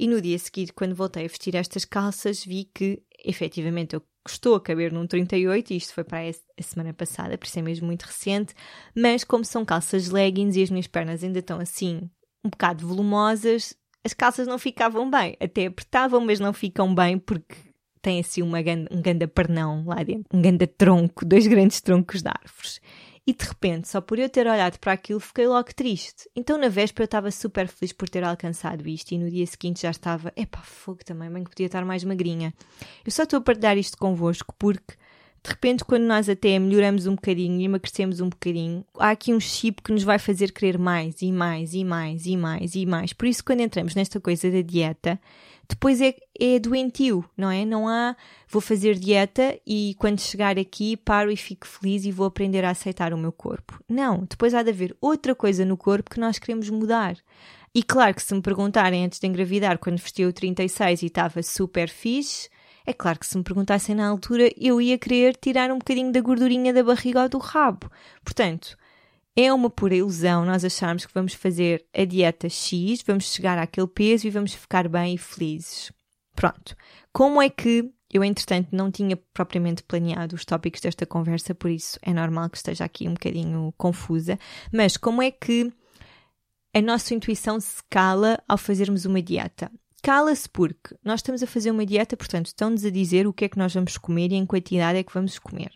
E 0.00 0.08
no 0.08 0.18
dia 0.18 0.38
seguinte, 0.38 0.72
quando 0.72 0.94
voltei 0.94 1.26
a 1.26 1.28
vestir 1.28 1.54
estas 1.54 1.84
calças, 1.84 2.42
vi 2.42 2.64
que 2.74 3.02
efetivamente 3.22 3.94
eu 3.94 4.02
estou 4.26 4.54
a 4.54 4.60
caber 4.60 4.90
num 4.90 5.06
38, 5.06 5.74
e 5.74 5.76
isto 5.76 5.92
foi 5.92 6.04
para 6.04 6.20
a 6.26 6.62
semana 6.62 6.94
passada, 6.94 7.36
por 7.36 7.46
isso 7.46 7.58
é 7.58 7.60
mesmo 7.60 7.86
muito 7.86 8.04
recente, 8.04 8.54
mas 8.96 9.24
como 9.24 9.44
são 9.44 9.62
calças 9.62 10.08
leggings 10.08 10.56
e 10.56 10.62
as 10.62 10.70
minhas 10.70 10.86
pernas 10.86 11.22
ainda 11.22 11.40
estão 11.40 11.60
assim 11.60 12.08
um 12.42 12.48
bocado 12.48 12.86
volumosas, 12.86 13.74
as 14.02 14.14
calças 14.14 14.46
não 14.46 14.58
ficavam 14.58 15.10
bem, 15.10 15.36
até 15.38 15.66
apertavam, 15.66 16.22
mas 16.22 16.40
não 16.40 16.54
ficam 16.54 16.94
bem 16.94 17.18
porque 17.18 17.54
tem 18.00 18.20
assim 18.20 18.40
uma, 18.40 18.58
um 18.90 19.02
ganda 19.02 19.28
pernão 19.28 19.84
lá 19.84 20.02
dentro, 20.02 20.24
um 20.32 20.40
ganda 20.40 20.66
tronco, 20.66 21.26
dois 21.26 21.46
grandes 21.46 21.82
troncos 21.82 22.22
de 22.22 22.28
árvores. 22.30 22.80
E 23.26 23.32
de 23.32 23.44
repente, 23.44 23.88
só 23.88 24.00
por 24.00 24.18
eu 24.18 24.28
ter 24.28 24.46
olhado 24.46 24.78
para 24.78 24.92
aquilo, 24.92 25.20
fiquei 25.20 25.46
logo 25.46 25.72
triste. 25.74 26.28
Então 26.34 26.58
na 26.58 26.68
véspera 26.68 27.04
eu 27.04 27.06
estava 27.06 27.30
super 27.30 27.68
feliz 27.68 27.92
por 27.92 28.08
ter 28.08 28.24
alcançado 28.24 28.88
isto 28.88 29.12
e 29.12 29.18
no 29.18 29.30
dia 29.30 29.46
seguinte 29.46 29.82
já 29.82 29.90
estava, 29.90 30.32
epá, 30.36 30.62
fogo 30.62 31.04
também, 31.04 31.30
bem 31.30 31.44
que 31.44 31.50
podia 31.50 31.66
estar 31.66 31.84
mais 31.84 32.02
magrinha. 32.02 32.52
Eu 33.04 33.12
só 33.12 33.22
estou 33.22 33.38
a 33.38 33.42
partilhar 33.42 33.76
isto 33.76 33.96
convosco 33.98 34.54
porque 34.58 34.94
de 35.42 35.50
repente, 35.50 35.84
quando 35.84 36.02
nós 36.02 36.28
até 36.28 36.58
melhoramos 36.58 37.06
um 37.06 37.14
bocadinho 37.14 37.60
e 37.60 37.64
emagrecemos 37.64 38.20
um 38.20 38.28
bocadinho, 38.28 38.84
há 38.98 39.10
aqui 39.10 39.32
um 39.32 39.40
chip 39.40 39.82
que 39.82 39.90
nos 39.90 40.02
vai 40.02 40.18
fazer 40.18 40.52
querer 40.52 40.78
mais 40.78 41.22
e 41.22 41.32
mais 41.32 41.72
e 41.72 41.82
mais 41.82 42.26
e 42.26 42.36
mais 42.36 42.74
e 42.74 42.84
mais. 42.84 43.12
Por 43.14 43.26
isso, 43.26 43.42
quando 43.42 43.60
entramos 43.60 43.94
nesta 43.94 44.20
coisa 44.20 44.50
da 44.50 44.60
dieta, 44.60 45.18
depois 45.70 46.00
é, 46.00 46.16
é 46.38 46.58
doentio, 46.58 47.24
não 47.36 47.48
é? 47.48 47.64
Não 47.64 47.88
há 47.88 48.16
vou 48.48 48.60
fazer 48.60 48.96
dieta 48.96 49.56
e 49.64 49.94
quando 49.98 50.20
chegar 50.20 50.58
aqui 50.58 50.96
paro 50.96 51.30
e 51.30 51.36
fico 51.36 51.64
feliz 51.66 52.04
e 52.04 52.10
vou 52.10 52.26
aprender 52.26 52.64
a 52.64 52.70
aceitar 52.70 53.14
o 53.14 53.18
meu 53.18 53.30
corpo. 53.30 53.80
Não, 53.88 54.24
depois 54.28 54.52
há 54.52 54.64
de 54.64 54.70
haver 54.70 54.96
outra 55.00 55.32
coisa 55.32 55.64
no 55.64 55.76
corpo 55.76 56.10
que 56.10 56.18
nós 56.18 56.40
queremos 56.40 56.68
mudar. 56.68 57.16
E 57.72 57.84
claro 57.84 58.14
que 58.14 58.22
se 58.22 58.34
me 58.34 58.42
perguntarem 58.42 59.04
antes 59.04 59.20
de 59.20 59.28
engravidar, 59.28 59.78
quando 59.78 60.00
vestia 60.00 60.28
o 60.28 60.32
36 60.32 61.02
e 61.02 61.06
estava 61.06 61.40
super 61.40 61.88
fixe, 61.88 62.50
é 62.84 62.92
claro 62.92 63.20
que 63.20 63.26
se 63.26 63.38
me 63.38 63.44
perguntassem 63.44 63.94
na 63.94 64.08
altura, 64.08 64.50
eu 64.56 64.80
ia 64.80 64.98
querer 64.98 65.36
tirar 65.36 65.70
um 65.70 65.78
bocadinho 65.78 66.10
da 66.10 66.20
gordurinha 66.20 66.74
da 66.74 66.82
barriga 66.82 67.22
ou 67.22 67.28
do 67.28 67.38
rabo. 67.38 67.88
Portanto, 68.24 68.76
é 69.44 69.52
uma 69.52 69.70
pura 69.70 69.94
ilusão 69.94 70.44
nós 70.44 70.64
acharmos 70.64 71.06
que 71.06 71.14
vamos 71.14 71.32
fazer 71.32 71.86
a 71.94 72.04
dieta 72.04 72.48
X, 72.48 73.02
vamos 73.06 73.32
chegar 73.32 73.58
àquele 73.58 73.86
peso 73.86 74.26
e 74.26 74.30
vamos 74.30 74.52
ficar 74.52 74.88
bem 74.88 75.14
e 75.14 75.18
felizes. 75.18 75.90
Pronto. 76.34 76.76
Como 77.12 77.40
é 77.40 77.48
que 77.48 77.90
eu, 78.12 78.22
entretanto, 78.22 78.68
não 78.72 78.90
tinha 78.90 79.16
propriamente 79.32 79.82
planeado 79.82 80.34
os 80.34 80.44
tópicos 80.44 80.80
desta 80.80 81.06
conversa, 81.06 81.54
por 81.54 81.70
isso 81.70 81.98
é 82.02 82.12
normal 82.12 82.50
que 82.50 82.56
esteja 82.56 82.84
aqui 82.84 83.08
um 83.08 83.14
bocadinho 83.14 83.72
confusa, 83.78 84.38
mas 84.72 84.96
como 84.96 85.22
é 85.22 85.30
que 85.30 85.72
a 86.74 86.82
nossa 86.82 87.14
intuição 87.14 87.58
se 87.60 87.82
cala 87.88 88.42
ao 88.48 88.58
fazermos 88.58 89.04
uma 89.04 89.22
dieta? 89.22 89.70
Cala-se 90.02 90.48
porque 90.48 90.96
nós 91.04 91.20
estamos 91.20 91.42
a 91.42 91.46
fazer 91.46 91.70
uma 91.70 91.86
dieta, 91.86 92.16
portanto, 92.16 92.46
estão-nos 92.46 92.84
a 92.84 92.90
dizer 92.90 93.26
o 93.26 93.32
que 93.32 93.44
é 93.44 93.48
que 93.48 93.58
nós 93.58 93.72
vamos 93.72 93.96
comer 93.96 94.32
e 94.32 94.36
em 94.36 94.46
quantidade 94.46 94.98
é 94.98 95.02
que 95.02 95.14
vamos 95.14 95.38
comer 95.38 95.70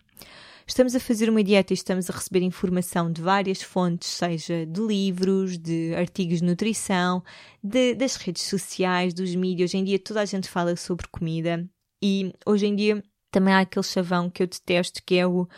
estamos 0.66 0.94
a 0.94 1.00
fazer 1.00 1.29
uma 1.29 1.42
dieta 1.42 1.72
e 1.72 1.74
estamos 1.74 2.09
a 2.09 2.12
receber 2.12 2.42
informação 2.42 3.11
de 3.11 3.20
várias 3.20 3.62
fontes, 3.62 4.09
seja 4.09 4.66
de 4.66 4.81
livros, 4.81 5.59
de 5.59 5.94
artigos 5.94 6.38
de 6.38 6.44
nutrição, 6.44 7.22
de, 7.62 7.94
das 7.94 8.16
redes 8.16 8.42
sociais, 8.42 9.14
dos 9.14 9.35
mídias. 9.35 9.70
Hoje 9.70 9.79
em 9.79 9.85
dia 9.85 9.98
toda 9.98 10.20
a 10.20 10.24
gente 10.24 10.48
fala 10.48 10.77
sobre 10.77 11.09
comida 11.09 11.68
e 12.03 12.33
hoje 12.46 12.66
em 12.66 12.74
dia 12.74 13.03
também 13.31 13.55
há 13.55 13.61
aquele 13.61 13.85
chavão 13.85 14.31
que 14.31 14.42
eu 14.42 14.46
detesto 14.46 15.03
que 15.05 15.16
é 15.16 15.27
o, 15.27 15.48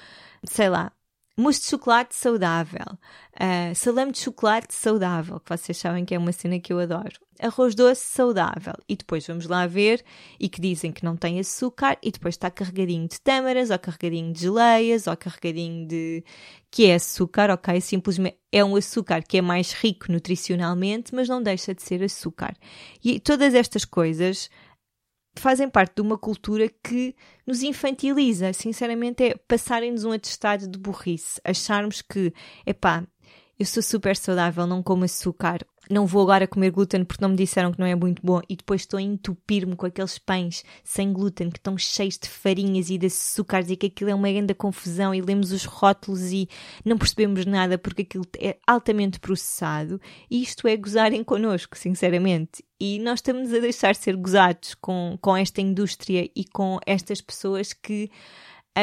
sei 0.45 0.69
lá, 0.69 0.93
mousse 1.37 1.61
de 1.61 1.67
chocolate 1.67 2.15
saudável, 2.15 2.99
uh, 3.35 3.75
salame 3.75 4.13
de 4.13 4.19
chocolate 4.19 4.75
saudável, 4.75 5.39
que 5.39 5.57
vocês 5.57 5.77
sabem 5.77 6.05
que 6.05 6.15
é 6.15 6.19
uma 6.19 6.33
cena 6.33 6.59
que 6.59 6.73
eu 6.73 6.79
adoro, 6.79 7.21
arroz 7.39 7.75
doce 7.75 8.05
saudável, 8.07 8.75
e 8.89 8.97
depois 8.97 9.27
vamos 9.27 9.47
lá 9.47 9.67
ver, 9.67 10.03
e 10.41 10.49
que 10.49 10.61
dizem 10.61 10.91
que 10.91 11.05
não 11.05 11.15
tem 11.15 11.39
açúcar, 11.39 11.99
e 12.03 12.11
depois 12.11 12.35
está 12.35 12.51
carregadinho 12.51 13.07
de 13.07 13.21
tâmaras, 13.21 13.71
ou 13.71 13.79
carregadinho 13.79 14.33
de 14.33 14.41
geleias, 14.41 15.07
ou 15.07 15.17
carregadinho 15.17 15.87
de... 15.87 16.25
que 16.71 16.87
é 16.87 16.95
açúcar, 16.95 17.51
ok? 17.51 17.81
Simplesmente 17.83 18.39
é 18.51 18.65
um 18.65 18.75
açúcar 18.75 19.23
que 19.23 19.37
é 19.37 19.43
mais 19.43 19.73
rico 19.73 20.11
nutricionalmente, 20.11 21.15
mas 21.15 21.29
não 21.29 21.43
deixa 21.43 21.75
de 21.75 21.83
ser 21.83 22.03
açúcar. 22.03 22.57
E 23.05 23.21
todas 23.21 23.55
estas 23.55 23.85
coisas 23.85 24.49
fazem 25.41 25.69
parte 25.69 25.97
de 25.97 26.03
uma 26.03 26.19
cultura 26.19 26.69
que 26.83 27.15
nos 27.47 27.63
infantiliza. 27.63 28.53
Sinceramente, 28.53 29.25
é 29.25 29.37
passarem-nos 29.37 30.05
um 30.05 30.13
atestado 30.13 30.67
de 30.67 30.79
burrice. 30.79 31.41
Acharmos 31.45 32.03
que, 32.03 32.33
epá, 32.65 33.05
eu 33.59 33.67
sou 33.67 33.83
super 33.83 34.17
saudável, 34.17 34.67
não 34.67 34.83
como 34.83 35.05
açúcar, 35.05 35.67
não 35.89 36.05
vou 36.05 36.23
agora 36.23 36.49
comer 36.49 36.71
glúten 36.71 37.05
porque 37.05 37.23
não 37.23 37.31
me 37.31 37.37
disseram 37.37 37.73
que 37.73 37.79
não 37.79 37.87
é 37.87 37.95
muito 37.95 38.21
bom. 38.25 38.41
E 38.49 38.57
depois 38.57 38.83
estou 38.83 38.99
a 38.99 39.03
entupir-me 39.03 39.77
com 39.77 39.87
aqueles 39.87 40.19
pães 40.19 40.65
sem 40.83 41.13
glúten 41.13 41.49
que 41.49 41.59
estão 41.59 41.79
cheios 41.79 42.19
de 42.19 42.29
farinhas 42.29 42.91
e 42.91 42.99
de 42.99 43.07
açúcares 43.07 43.71
e 43.71 43.77
que 43.77 43.87
aquilo 43.87 44.11
é 44.11 44.15
uma 44.15 44.31
grande 44.31 44.55
confusão 44.55 45.15
e 45.15 45.21
lemos 45.21 45.53
os 45.53 45.65
rótulos 45.65 46.33
e 46.33 46.49
não 46.85 46.99
percebemos 46.99 47.47
nada 47.47 47.79
porque 47.79 48.03
aquilo 48.03 48.27
é 48.39 48.57
altamente 48.67 49.21
processado. 49.21 50.01
E 50.31 50.43
isto 50.43 50.67
é 50.67 50.77
gozarem 50.77 51.23
connosco, 51.23 51.79
sinceramente. 51.79 52.65
E 52.81 52.99
nós 52.99 53.21
estamos 53.21 53.55
a 53.55 53.61
deixar 53.61 53.95
ser 53.95 54.17
gozados 54.17 54.75
com, 54.75 55.17
com 55.21 55.37
esta 55.37 55.61
indústria 55.61 56.29
e 56.35 56.45
com 56.45 56.79
estas 56.85 57.21
pessoas 57.21 57.73
que 57.73 58.11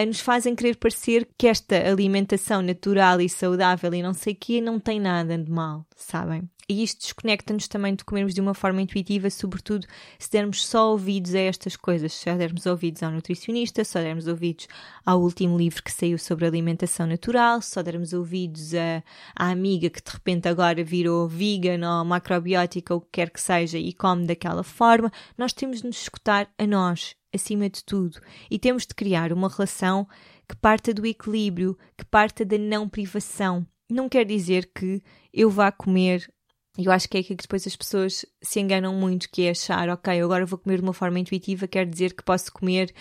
nos 0.05 0.19
fazem 0.19 0.55
querer 0.55 0.77
parecer 0.77 1.29
que 1.37 1.47
esta 1.47 1.75
alimentação 1.87 2.61
natural 2.61 3.21
e 3.21 3.29
saudável 3.29 3.93
e 3.93 4.01
não 4.01 4.13
sei 4.13 4.33
o 4.33 4.35
quê 4.35 4.59
não 4.59 4.79
tem 4.79 4.99
nada 4.99 5.37
de 5.37 5.51
mal, 5.51 5.85
sabem? 5.95 6.49
E 6.67 6.81
isto 6.81 7.01
desconecta-nos 7.01 7.67
também 7.67 7.93
de 7.93 8.05
comermos 8.05 8.33
de 8.33 8.39
uma 8.39 8.53
forma 8.53 8.81
intuitiva, 8.81 9.29
sobretudo 9.29 9.85
se 10.17 10.31
dermos 10.31 10.65
só 10.65 10.91
ouvidos 10.91 11.35
a 11.35 11.39
estas 11.39 11.75
coisas. 11.75 12.13
Se 12.13 12.33
dermos 12.33 12.65
ouvidos 12.65 13.03
ao 13.03 13.11
nutricionista, 13.11 13.83
só 13.83 13.99
dermos 13.99 14.27
ouvidos 14.27 14.67
ao 15.05 15.21
último 15.21 15.57
livro 15.57 15.83
que 15.83 15.91
saiu 15.91 16.17
sobre 16.17 16.45
alimentação 16.45 17.05
natural, 17.05 17.61
só 17.61 17.83
dermos 17.83 18.13
ouvidos 18.13 18.73
a, 18.73 19.03
à 19.35 19.49
amiga 19.49 19.89
que 19.89 20.01
de 20.01 20.11
repente 20.11 20.47
agora 20.47 20.83
virou 20.83 21.27
vegan 21.27 21.85
ou 21.85 22.05
macrobiótica 22.05 22.93
ou 22.93 22.99
o 22.99 23.01
que 23.01 23.09
quer 23.11 23.29
que 23.29 23.41
seja 23.41 23.77
e 23.77 23.91
come 23.91 24.25
daquela 24.25 24.63
forma, 24.63 25.11
nós 25.37 25.51
temos 25.51 25.81
de 25.81 25.87
nos 25.87 26.01
escutar 26.01 26.49
a 26.57 26.65
nós, 26.65 27.13
acima 27.33 27.69
de 27.69 27.83
tudo. 27.83 28.19
E 28.49 28.59
temos 28.59 28.85
de 28.85 28.93
criar 28.93 29.33
uma 29.33 29.49
relação 29.49 30.07
que 30.47 30.55
parta 30.55 30.93
do 30.93 31.05
equilíbrio, 31.05 31.77
que 31.97 32.05
parta 32.05 32.45
da 32.45 32.57
não 32.57 32.87
privação. 32.87 33.65
Não 33.89 34.09
quer 34.09 34.25
dizer 34.25 34.69
que 34.73 35.01
eu 35.33 35.49
vá 35.49 35.71
comer 35.71 36.31
eu 36.77 36.91
acho 36.91 37.07
que 37.07 37.19
é 37.19 37.23
que 37.23 37.35
depois 37.35 37.67
as 37.67 37.75
pessoas 37.75 38.25
se 38.41 38.59
enganam 38.59 38.95
muito, 38.95 39.29
que 39.29 39.43
é 39.43 39.51
achar, 39.51 39.89
ok, 39.89 40.19
agora 40.19 40.43
vou 40.43 40.57
comer 40.57 40.77
de 40.77 40.83
uma 40.83 40.93
forma 40.93 41.19
intuitiva, 41.19 41.67
quer 41.67 41.85
dizer 41.85 42.15
que 42.15 42.23
posso 42.23 42.51
comer 42.51 42.91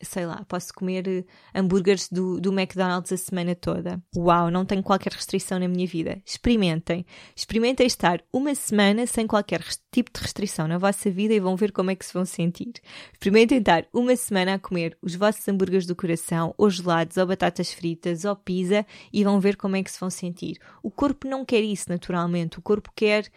sei 0.00 0.26
lá, 0.26 0.44
posso 0.48 0.72
comer 0.72 1.06
eh, 1.06 1.24
hambúrgueres 1.54 2.08
do, 2.08 2.40
do 2.40 2.52
McDonald's 2.52 3.12
a 3.12 3.16
semana 3.16 3.54
toda. 3.54 4.02
Uau, 4.16 4.50
não 4.50 4.64
tenho 4.64 4.82
qualquer 4.82 5.12
restrição 5.12 5.58
na 5.58 5.68
minha 5.68 5.86
vida. 5.86 6.20
Experimentem. 6.24 7.04
Experimentem 7.34 7.86
estar 7.86 8.22
uma 8.32 8.54
semana 8.54 9.06
sem 9.06 9.26
qualquer 9.26 9.62
tipo 9.92 10.10
de 10.12 10.20
restrição 10.20 10.66
na 10.66 10.78
vossa 10.78 11.10
vida 11.10 11.34
e 11.34 11.40
vão 11.40 11.56
ver 11.56 11.72
como 11.72 11.90
é 11.90 11.94
que 11.94 12.04
se 12.04 12.12
vão 12.12 12.24
sentir. 12.24 12.72
Experimentem 13.12 13.58
estar 13.58 13.86
uma 13.92 14.16
semana 14.16 14.54
a 14.54 14.58
comer 14.58 14.96
os 15.00 15.14
vossos 15.14 15.46
hambúrgueres 15.46 15.86
do 15.86 15.96
coração, 15.96 16.54
ou 16.58 16.68
gelados, 16.68 17.16
ou 17.16 17.26
batatas 17.26 17.72
fritas, 17.72 18.24
ou 18.24 18.36
pizza 18.36 18.86
e 19.12 19.24
vão 19.24 19.40
ver 19.40 19.56
como 19.56 19.76
é 19.76 19.82
que 19.82 19.90
se 19.90 20.00
vão 20.00 20.10
sentir. 20.10 20.58
O 20.82 20.90
corpo 20.90 21.28
não 21.28 21.44
quer 21.44 21.62
isso 21.62 21.88
naturalmente. 21.88 22.58
O 22.58 22.62
corpo 22.62 22.90
quer 22.94 23.30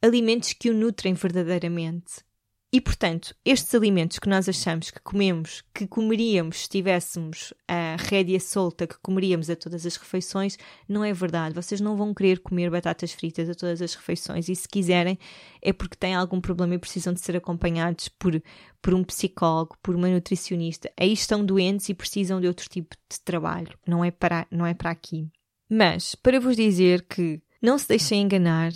alimentos 0.00 0.52
que 0.52 0.70
o 0.70 0.74
nutrem 0.74 1.14
verdadeiramente. 1.14 2.24
E, 2.74 2.80
portanto, 2.80 3.36
estes 3.44 3.72
alimentos 3.72 4.18
que 4.18 4.28
nós 4.28 4.48
achamos 4.48 4.90
que 4.90 4.98
comemos, 4.98 5.62
que 5.72 5.86
comeríamos 5.86 6.62
se 6.62 6.68
tivéssemos 6.68 7.54
a 7.68 7.94
rédea 7.96 8.40
solta, 8.40 8.84
que 8.84 8.98
comeríamos 9.00 9.48
a 9.48 9.54
todas 9.54 9.86
as 9.86 9.94
refeições, 9.94 10.58
não 10.88 11.04
é 11.04 11.12
verdade. 11.12 11.54
Vocês 11.54 11.80
não 11.80 11.96
vão 11.96 12.12
querer 12.12 12.40
comer 12.40 12.68
batatas 12.70 13.12
fritas 13.12 13.48
a 13.48 13.54
todas 13.54 13.80
as 13.80 13.94
refeições 13.94 14.48
e, 14.48 14.56
se 14.56 14.66
quiserem, 14.66 15.16
é 15.62 15.72
porque 15.72 15.96
têm 15.96 16.16
algum 16.16 16.40
problema 16.40 16.74
e 16.74 16.78
precisam 16.78 17.12
de 17.12 17.20
ser 17.20 17.36
acompanhados 17.36 18.08
por, 18.08 18.42
por 18.82 18.92
um 18.92 19.04
psicólogo, 19.04 19.78
por 19.80 19.94
uma 19.94 20.08
nutricionista. 20.08 20.90
Aí 20.98 21.12
estão 21.12 21.46
doentes 21.46 21.88
e 21.88 21.94
precisam 21.94 22.40
de 22.40 22.48
outro 22.48 22.68
tipo 22.68 22.96
de 23.08 23.20
trabalho. 23.20 23.78
Não 23.86 24.04
é 24.04 24.10
para, 24.10 24.48
não 24.50 24.66
é 24.66 24.74
para 24.74 24.90
aqui. 24.90 25.28
Mas, 25.70 26.16
para 26.16 26.40
vos 26.40 26.56
dizer 26.56 27.02
que 27.02 27.40
não 27.62 27.78
se 27.78 27.86
deixem 27.86 28.22
enganar, 28.22 28.72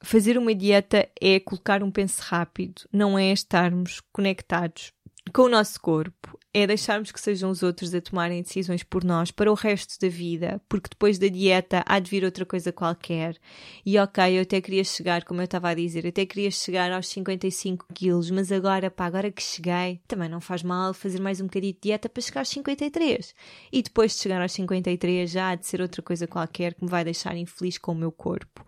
fazer 0.00 0.38
uma 0.38 0.54
dieta 0.54 1.08
é 1.20 1.40
colocar 1.40 1.82
um 1.82 1.90
penso 1.90 2.22
rápido, 2.22 2.82
não 2.92 3.18
é 3.18 3.32
estarmos 3.32 4.00
conectados 4.12 4.92
com 5.32 5.42
o 5.42 5.48
nosso 5.48 5.80
corpo, 5.80 6.38
é 6.52 6.66
deixarmos 6.66 7.12
que 7.12 7.20
sejam 7.20 7.50
os 7.50 7.62
outros 7.62 7.94
a 7.94 8.00
tomarem 8.00 8.42
decisões 8.42 8.82
por 8.82 9.04
nós 9.04 9.30
para 9.30 9.50
o 9.50 9.54
resto 9.54 9.98
da 10.00 10.08
vida, 10.08 10.60
porque 10.68 10.88
depois 10.88 11.18
da 11.18 11.28
dieta 11.28 11.84
há 11.86 11.98
de 11.98 12.10
vir 12.10 12.24
outra 12.24 12.46
coisa 12.46 12.72
qualquer. 12.72 13.36
E 13.84 13.98
ok, 13.98 14.38
eu 14.38 14.42
até 14.42 14.60
queria 14.60 14.82
chegar, 14.84 15.24
como 15.24 15.40
eu 15.40 15.44
estava 15.44 15.68
a 15.68 15.74
dizer, 15.74 16.04
eu 16.04 16.08
até 16.08 16.24
queria 16.24 16.50
chegar 16.50 16.90
aos 16.90 17.08
55 17.08 17.86
quilos, 17.94 18.30
mas 18.30 18.50
agora, 18.50 18.90
pá, 18.90 19.06
agora 19.06 19.30
que 19.30 19.42
cheguei, 19.42 20.00
também 20.08 20.28
não 20.28 20.40
faz 20.40 20.62
mal 20.62 20.94
fazer 20.94 21.20
mais 21.20 21.40
um 21.40 21.44
bocadinho 21.44 21.74
de 21.74 21.80
dieta 21.80 22.08
para 22.08 22.22
chegar 22.22 22.40
aos 22.40 22.48
53. 22.48 23.34
E 23.72 23.82
depois 23.82 24.14
de 24.14 24.22
chegar 24.22 24.40
aos 24.40 24.52
53 24.52 25.30
já 25.30 25.50
há 25.50 25.54
de 25.54 25.66
ser 25.66 25.80
outra 25.80 26.02
coisa 26.02 26.26
qualquer 26.26 26.74
que 26.74 26.84
me 26.84 26.90
vai 26.90 27.04
deixar 27.04 27.36
infeliz 27.36 27.76
com 27.78 27.92
o 27.92 27.94
meu 27.96 28.10
corpo. 28.10 28.64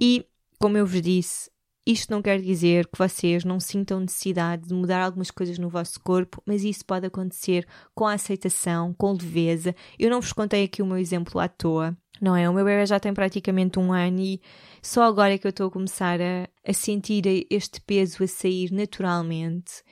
E 0.00 0.26
como 0.62 0.78
eu 0.78 0.86
vos 0.86 1.02
disse, 1.02 1.50
isto 1.84 2.08
não 2.12 2.22
quer 2.22 2.40
dizer 2.40 2.86
que 2.86 2.96
vocês 2.96 3.44
não 3.44 3.58
sintam 3.58 3.98
necessidade 3.98 4.68
de 4.68 4.72
mudar 4.72 5.02
algumas 5.02 5.28
coisas 5.28 5.58
no 5.58 5.68
vosso 5.68 5.98
corpo, 6.00 6.40
mas 6.46 6.62
isso 6.62 6.86
pode 6.86 7.04
acontecer 7.04 7.66
com 7.92 8.06
a 8.06 8.12
aceitação, 8.12 8.94
com 8.94 9.10
leveza. 9.10 9.74
Eu 9.98 10.08
não 10.08 10.20
vos 10.20 10.32
contei 10.32 10.62
aqui 10.62 10.80
o 10.80 10.86
meu 10.86 10.98
exemplo 10.98 11.40
à 11.40 11.48
toa, 11.48 11.98
não 12.20 12.36
é? 12.36 12.48
O 12.48 12.54
meu 12.54 12.64
bebê 12.64 12.86
já 12.86 13.00
tem 13.00 13.12
praticamente 13.12 13.80
um 13.80 13.92
ano 13.92 14.20
e 14.20 14.40
só 14.80 15.02
agora 15.02 15.34
é 15.34 15.38
que 15.38 15.48
eu 15.48 15.50
estou 15.50 15.66
a 15.66 15.72
começar 15.72 16.20
a, 16.20 16.48
a 16.64 16.72
sentir 16.72 17.24
este 17.50 17.80
peso 17.80 18.22
a 18.22 18.28
sair 18.28 18.70
naturalmente. 18.70 19.82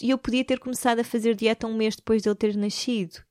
E 0.00 0.08
eu 0.08 0.16
podia 0.16 0.42
ter 0.42 0.58
começado 0.58 1.00
a 1.00 1.04
fazer 1.04 1.34
dieta 1.34 1.66
um 1.66 1.76
mês 1.76 1.96
depois 1.96 2.22
de 2.22 2.30
ele 2.30 2.34
ter 2.34 2.56
nascido. 2.56 3.22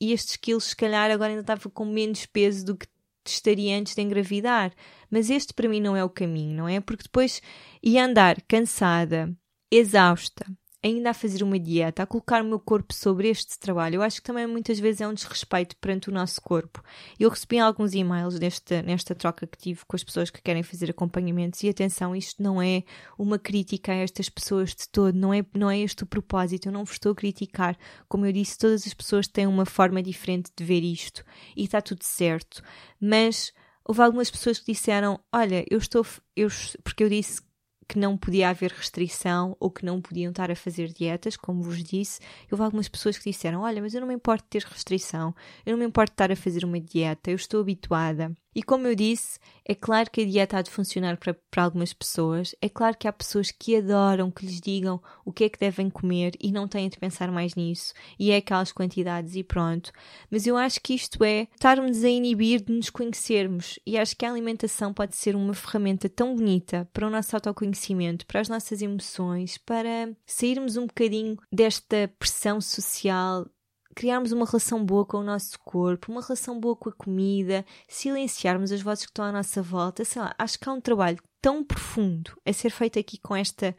E 0.00 0.12
estes 0.12 0.36
quilos, 0.36 0.64
se 0.64 0.76
calhar, 0.76 1.10
agora 1.10 1.28
ainda 1.28 1.42
estava 1.42 1.68
com 1.68 1.84
menos 1.84 2.24
peso 2.24 2.64
do 2.64 2.74
que 2.74 2.86
estaria 3.26 3.78
antes 3.78 3.94
de 3.94 4.02
engravidar. 4.02 4.72
Mas 5.12 5.28
este 5.28 5.52
para 5.52 5.68
mim 5.68 5.78
não 5.78 5.94
é 5.94 6.02
o 6.02 6.08
caminho, 6.08 6.56
não 6.56 6.66
é? 6.66 6.80
Porque 6.80 7.02
depois 7.02 7.42
ia 7.82 8.06
andar 8.06 8.40
cansada, 8.48 9.30
exausta, 9.70 10.46
ainda 10.82 11.10
a 11.10 11.14
fazer 11.14 11.44
uma 11.44 11.58
dieta, 11.58 12.02
a 12.02 12.06
colocar 12.06 12.42
o 12.42 12.44
meu 12.44 12.58
corpo 12.58 12.92
sobre 12.92 13.28
este 13.28 13.58
trabalho, 13.58 13.96
eu 13.96 14.02
acho 14.02 14.16
que 14.16 14.26
também 14.26 14.46
muitas 14.46 14.80
vezes 14.80 15.00
é 15.00 15.06
um 15.06 15.14
desrespeito 15.14 15.76
perante 15.76 16.08
o 16.08 16.12
nosso 16.12 16.42
corpo. 16.42 16.82
Eu 17.20 17.30
recebi 17.30 17.58
alguns 17.58 17.94
e-mails 17.94 18.38
nesta, 18.38 18.82
nesta 18.82 19.14
troca 19.14 19.46
que 19.46 19.56
tive 19.56 19.84
com 19.86 19.94
as 19.94 20.02
pessoas 20.02 20.28
que 20.28 20.42
querem 20.42 20.62
fazer 20.62 20.90
acompanhamentos 20.90 21.62
e 21.62 21.68
atenção, 21.68 22.16
isto 22.16 22.42
não 22.42 22.60
é 22.60 22.82
uma 23.16 23.38
crítica 23.38 23.92
a 23.92 23.96
estas 23.96 24.28
pessoas 24.28 24.70
de 24.70 24.88
todo, 24.88 25.14
não 25.14 25.32
é, 25.32 25.44
não 25.54 25.70
é 25.70 25.78
este 25.78 26.02
o 26.02 26.06
propósito, 26.06 26.66
eu 26.66 26.72
não 26.72 26.84
vos 26.84 26.94
estou 26.94 27.12
a 27.12 27.14
criticar. 27.14 27.78
Como 28.08 28.26
eu 28.26 28.32
disse, 28.32 28.58
todas 28.58 28.84
as 28.84 28.94
pessoas 28.94 29.28
têm 29.28 29.46
uma 29.46 29.64
forma 29.64 30.02
diferente 30.02 30.50
de 30.56 30.64
ver 30.64 30.82
isto 30.82 31.24
e 31.56 31.62
está 31.62 31.80
tudo 31.80 32.02
certo, 32.02 32.60
mas 33.00 33.52
houve 33.84 34.02
algumas 34.02 34.30
pessoas 34.30 34.58
que 34.58 34.72
disseram: 34.72 35.20
Olha, 35.32 35.64
eu 35.70 35.78
estou. 35.78 36.06
Eu, 36.36 36.48
porque 36.82 37.04
eu 37.04 37.08
disse 37.08 37.40
que 37.88 37.98
não 37.98 38.16
podia 38.16 38.48
haver 38.48 38.72
restrição 38.72 39.56
ou 39.60 39.70
que 39.70 39.84
não 39.84 40.00
podiam 40.00 40.30
estar 40.30 40.50
a 40.50 40.56
fazer 40.56 40.92
dietas, 40.92 41.36
como 41.36 41.62
vos 41.62 41.82
disse. 41.82 42.20
Houve 42.50 42.64
algumas 42.64 42.88
pessoas 42.88 43.18
que 43.18 43.30
disseram: 43.30 43.60
Olha, 43.62 43.82
mas 43.82 43.94
eu 43.94 44.00
não 44.00 44.08
me 44.08 44.14
importo 44.14 44.44
de 44.44 44.50
ter 44.50 44.64
restrição, 44.64 45.34
eu 45.66 45.72
não 45.72 45.78
me 45.78 45.86
importo 45.86 46.10
de 46.10 46.14
estar 46.14 46.32
a 46.32 46.36
fazer 46.36 46.64
uma 46.64 46.80
dieta, 46.80 47.30
eu 47.30 47.36
estou 47.36 47.60
habituada. 47.60 48.36
E 48.54 48.62
como 48.62 48.86
eu 48.86 48.94
disse, 48.94 49.38
é 49.64 49.74
claro 49.74 50.10
que 50.10 50.20
a 50.20 50.24
dieta 50.24 50.58
há 50.58 50.62
de 50.62 50.70
funcionar 50.70 51.16
para, 51.16 51.34
para 51.50 51.64
algumas 51.64 51.92
pessoas, 51.92 52.54
é 52.60 52.68
claro 52.68 52.96
que 52.98 53.08
há 53.08 53.12
pessoas 53.12 53.50
que 53.50 53.76
adoram 53.76 54.30
que 54.30 54.44
lhes 54.44 54.60
digam 54.60 55.00
o 55.24 55.32
que 55.32 55.44
é 55.44 55.48
que 55.48 55.58
devem 55.58 55.88
comer 55.88 56.34
e 56.38 56.52
não 56.52 56.68
têm 56.68 56.88
de 56.88 56.98
pensar 56.98 57.30
mais 57.30 57.54
nisso, 57.54 57.94
e 58.18 58.30
é 58.30 58.36
aquelas 58.36 58.72
quantidades 58.72 59.36
e 59.36 59.42
pronto. 59.42 59.90
Mas 60.30 60.46
eu 60.46 60.56
acho 60.56 60.80
que 60.82 60.94
isto 60.94 61.24
é 61.24 61.48
estarmos 61.54 62.04
a 62.04 62.08
inibir 62.08 62.62
de 62.62 62.72
nos 62.72 62.90
conhecermos, 62.90 63.78
e 63.86 63.96
acho 63.96 64.16
que 64.16 64.26
a 64.26 64.30
alimentação 64.30 64.92
pode 64.92 65.16
ser 65.16 65.34
uma 65.34 65.54
ferramenta 65.54 66.08
tão 66.08 66.34
bonita 66.34 66.88
para 66.92 67.06
o 67.06 67.10
nosso 67.10 67.34
autoconhecimento, 67.34 68.26
para 68.26 68.40
as 68.40 68.48
nossas 68.48 68.82
emoções, 68.82 69.56
para 69.58 70.14
sairmos 70.26 70.76
um 70.76 70.86
bocadinho 70.86 71.38
desta 71.50 72.12
pressão 72.18 72.60
social 72.60 73.46
criarmos 73.94 74.32
uma 74.32 74.46
relação 74.46 74.84
boa 74.84 75.04
com 75.04 75.18
o 75.18 75.24
nosso 75.24 75.58
corpo, 75.60 76.10
uma 76.10 76.22
relação 76.22 76.58
boa 76.58 76.76
com 76.76 76.88
a 76.88 76.92
comida, 76.92 77.64
silenciarmos 77.88 78.72
as 78.72 78.82
vozes 78.82 79.04
que 79.04 79.10
estão 79.10 79.24
à 79.24 79.32
nossa 79.32 79.62
volta, 79.62 80.04
sei 80.04 80.22
lá, 80.22 80.34
acho 80.38 80.58
que 80.58 80.68
há 80.68 80.72
um 80.72 80.80
trabalho 80.80 81.18
tão 81.40 81.64
profundo 81.64 82.32
a 82.46 82.52
ser 82.52 82.70
feito 82.70 82.98
aqui 82.98 83.18
com 83.18 83.34
esta, 83.34 83.76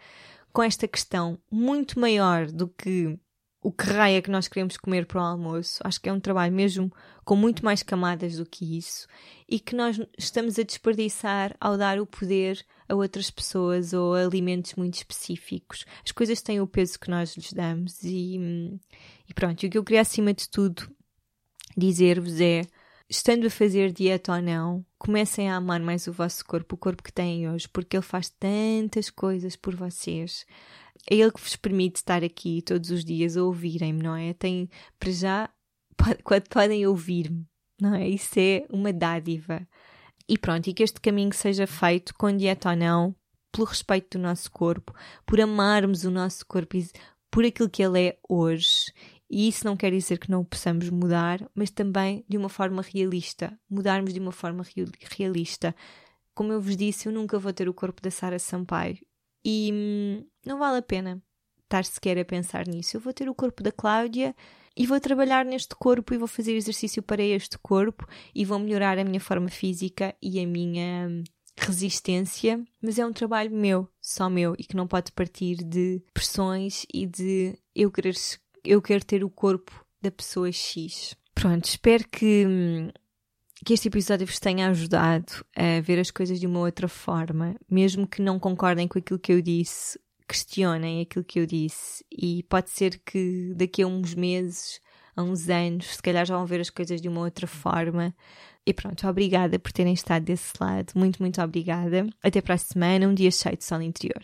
com 0.52 0.62
esta 0.62 0.88
questão, 0.88 1.40
muito 1.52 2.00
maior 2.00 2.48
do 2.48 2.68
que 2.68 3.18
o 3.64 3.72
que 3.72 3.86
raia 3.86 4.22
que 4.22 4.30
nós 4.30 4.48
queremos 4.48 4.76
comer 4.76 5.06
para 5.06 5.22
o 5.22 5.26
almoço. 5.26 5.80
Acho 5.84 6.00
que 6.00 6.10
é 6.10 6.14
um 6.14 6.20
trabalho 6.20 6.54
mesmo 6.54 6.92
com 7.24 7.36
muito 7.36 7.64
mais 7.64 7.82
camadas 7.82 8.36
do 8.36 8.46
que 8.46 8.78
isso 8.78 9.08
e 9.48 9.58
que 9.60 9.74
nós 9.74 10.00
estamos 10.18 10.60
a 10.60 10.64
desperdiçar 10.64 11.56
ao 11.60 11.78
dar 11.78 12.00
o 12.00 12.06
poder 12.06 12.64
a 12.90 12.94
outras 12.94 13.32
pessoas 13.32 13.94
ou 13.94 14.14
a 14.14 14.22
alimentos 14.22 14.76
muito 14.76 14.96
específicos. 14.96 15.86
As 16.04 16.12
coisas 16.12 16.42
têm 16.42 16.60
o 16.60 16.68
peso 16.68 17.00
que 17.00 17.10
nós 17.10 17.36
lhes 17.38 17.54
damos 17.54 18.04
e, 18.04 18.38
e 19.30 19.34
pronto. 19.34 19.64
E 19.64 19.68
o 19.68 19.70
que 19.70 19.78
eu 19.78 19.84
queria 19.84 20.02
acima 20.02 20.34
de 20.34 20.50
tudo 20.50 20.92
dizer-vos 21.78 22.42
é 22.42 22.64
estando 23.10 23.48
a 23.48 23.50
fazer 23.50 23.92
dieta 23.92 24.34
ou 24.34 24.42
não, 24.42 24.86
comecem 24.98 25.50
a 25.50 25.58
amar 25.58 25.80
mais 25.80 26.08
o 26.08 26.14
vosso 26.14 26.44
corpo, 26.46 26.76
o 26.76 26.78
corpo 26.78 27.04
que 27.04 27.12
têm 27.12 27.50
hoje, 27.50 27.68
porque 27.70 27.96
ele 27.96 28.04
faz 28.04 28.30
tantas 28.30 29.10
coisas 29.10 29.56
por 29.56 29.76
vocês 29.76 30.46
é 31.10 31.16
ele 31.16 31.32
que 31.32 31.42
vos 31.42 31.56
permite 31.56 31.98
estar 31.98 32.24
aqui 32.24 32.62
todos 32.62 32.90
os 32.90 33.04
dias 33.04 33.36
a 33.36 33.44
ouvirem-me, 33.44 34.02
não 34.02 34.16
é? 34.16 34.34
Tem, 34.34 34.70
para 35.00 35.12
já, 35.12 35.50
pode, 35.98 36.20
podem 36.50 36.88
ouvir-me, 36.88 37.46
não 37.80 37.96
é? 37.96 38.08
Isso 38.08 38.40
é 38.40 38.66
uma 38.70 38.94
dádiva. 38.94 39.68
E 40.28 40.38
pronto, 40.38 40.68
e 40.68 40.74
que 40.74 40.84
este 40.84 41.02
caminho 41.02 41.34
seja 41.34 41.68
feito 41.68 42.14
com 42.16 42.36
dieta 42.36 42.70
ou 42.70 42.76
não, 42.76 43.16
pelo 43.52 43.68
respeito 43.68 44.18
do 44.18 44.22
nosso 44.22 44.50
corpo, 44.50 44.94
por 45.26 45.40
amarmos 45.42 46.06
o 46.06 46.12
nosso 46.12 46.46
corpo 46.46 46.78
por 47.30 47.44
aquilo 47.44 47.70
que 47.70 47.84
ele 47.84 48.08
é 48.08 48.18
hoje. 48.28 48.94
E 49.36 49.48
isso 49.48 49.66
não 49.66 49.76
quer 49.76 49.92
dizer 49.92 50.20
que 50.20 50.30
não 50.30 50.46
possamos 50.46 50.92
mudar, 50.92 51.50
mas 51.56 51.72
também 51.72 52.24
de 52.30 52.38
uma 52.38 52.50
forma 52.50 52.84
realista. 52.84 53.60
Mudarmos 53.68 54.14
de 54.14 54.20
uma 54.20 54.32
forma 54.32 54.64
realista. 55.18 55.76
Como 56.36 56.54
eu 56.54 56.62
vos 56.62 56.78
disse, 56.78 57.08
eu 57.08 57.12
nunca 57.12 57.40
vou 57.40 57.52
ter 57.52 57.68
o 57.68 57.74
corpo 57.74 58.00
da 58.00 58.12
Sara 58.12 58.38
Sampaio. 58.38 59.00
E 59.44 59.72
hum, 59.74 60.24
não 60.46 60.60
vale 60.60 60.78
a 60.78 60.82
pena 60.84 61.20
estar 61.64 61.84
sequer 61.84 62.20
a 62.20 62.24
pensar 62.24 62.68
nisso. 62.68 62.96
Eu 62.96 63.02
vou 63.02 63.12
ter 63.12 63.28
o 63.28 63.34
corpo 63.34 63.64
da 63.64 63.72
Cláudia 63.72 64.36
e 64.78 64.86
vou 64.86 65.00
trabalhar 65.00 65.44
neste 65.46 65.76
corpo 65.76 66.14
e 66.14 66.18
vou 66.20 66.28
fazer 66.28 66.54
exercício 66.54 67.02
para 67.02 67.24
este 67.24 67.58
corpo 67.58 68.08
e 68.36 68.46
vou 68.46 68.60
melhorar 68.60 69.00
a 69.00 69.04
minha 69.04 69.20
forma 69.20 69.50
física 69.50 70.16
e 70.22 70.40
a 70.40 70.46
minha 70.46 71.08
hum, 71.10 71.24
resistência, 71.58 72.64
mas 72.80 73.00
é 73.00 73.06
um 73.06 73.12
trabalho 73.12 73.50
meu, 73.50 73.90
só 74.00 74.30
meu, 74.30 74.54
e 74.60 74.64
que 74.64 74.76
não 74.76 74.88
pode 74.88 75.12
partir 75.12 75.56
de 75.56 76.04
pressões 76.14 76.86
e 76.94 77.08
de 77.08 77.58
eu 77.76 77.92
querer, 77.92 78.16
eu 78.64 78.82
quero 78.82 79.04
ter 79.04 79.24
o 79.24 79.30
corpo 79.30 79.86
da 80.02 80.12
pessoa 80.12 80.52
X. 80.52 81.16
Pronto, 81.34 81.66
espero 81.66 82.08
que, 82.08 82.46
que 83.66 83.74
este 83.74 83.88
episódio 83.88 84.26
vos 84.28 84.40
tenha 84.40 84.70
ajudado 84.70 85.46
a 85.56 85.82
ver 85.82 86.00
as 86.00 86.12
coisas 86.12 86.40
de 86.40 86.48
uma 86.48 86.60
outra 86.60 86.88
forma, 86.88 87.56
mesmo 87.70 88.08
que 88.08 88.22
não 88.22 88.40
concordem 88.40 88.88
com 88.88 89.00
aquilo 89.00 89.20
que 89.20 89.34
eu 89.34 89.42
disse, 89.42 90.00
questionem 90.28 91.02
aquilo 91.02 91.26
que 91.26 91.40
eu 91.40 91.46
disse, 91.46 92.06
e 92.12 92.44
pode 92.44 92.70
ser 92.70 93.00
que 93.06 93.54
daqui 93.56 93.82
a 93.82 93.88
uns 93.88 94.14
meses, 94.14 94.80
a 95.16 95.24
uns 95.24 95.50
anos, 95.50 95.96
se 95.96 96.02
calhar 96.02 96.26
já 96.26 96.36
vão 96.36 96.46
ver 96.46 96.62
as 96.62 96.70
coisas 96.70 97.02
de 97.02 97.08
uma 97.08 97.22
outra 97.22 97.48
forma, 97.48 98.16
e 98.66 98.74
pronto, 98.74 99.06
obrigada 99.08 99.60
por 99.60 99.72
terem 99.72 99.94
estado 99.94 100.24
desse 100.24 100.54
lado. 100.60 100.94
Muito, 100.96 101.22
muito 101.22 101.42
obrigada. 101.42 102.08
Até 102.24 102.42
para 102.42 102.56
a 102.56 102.58
semana, 102.58 103.08
um 103.08 103.14
dia 103.14 103.30
cheio 103.30 103.58
de 103.58 103.64
sol 103.66 103.82
interior. 103.82 104.22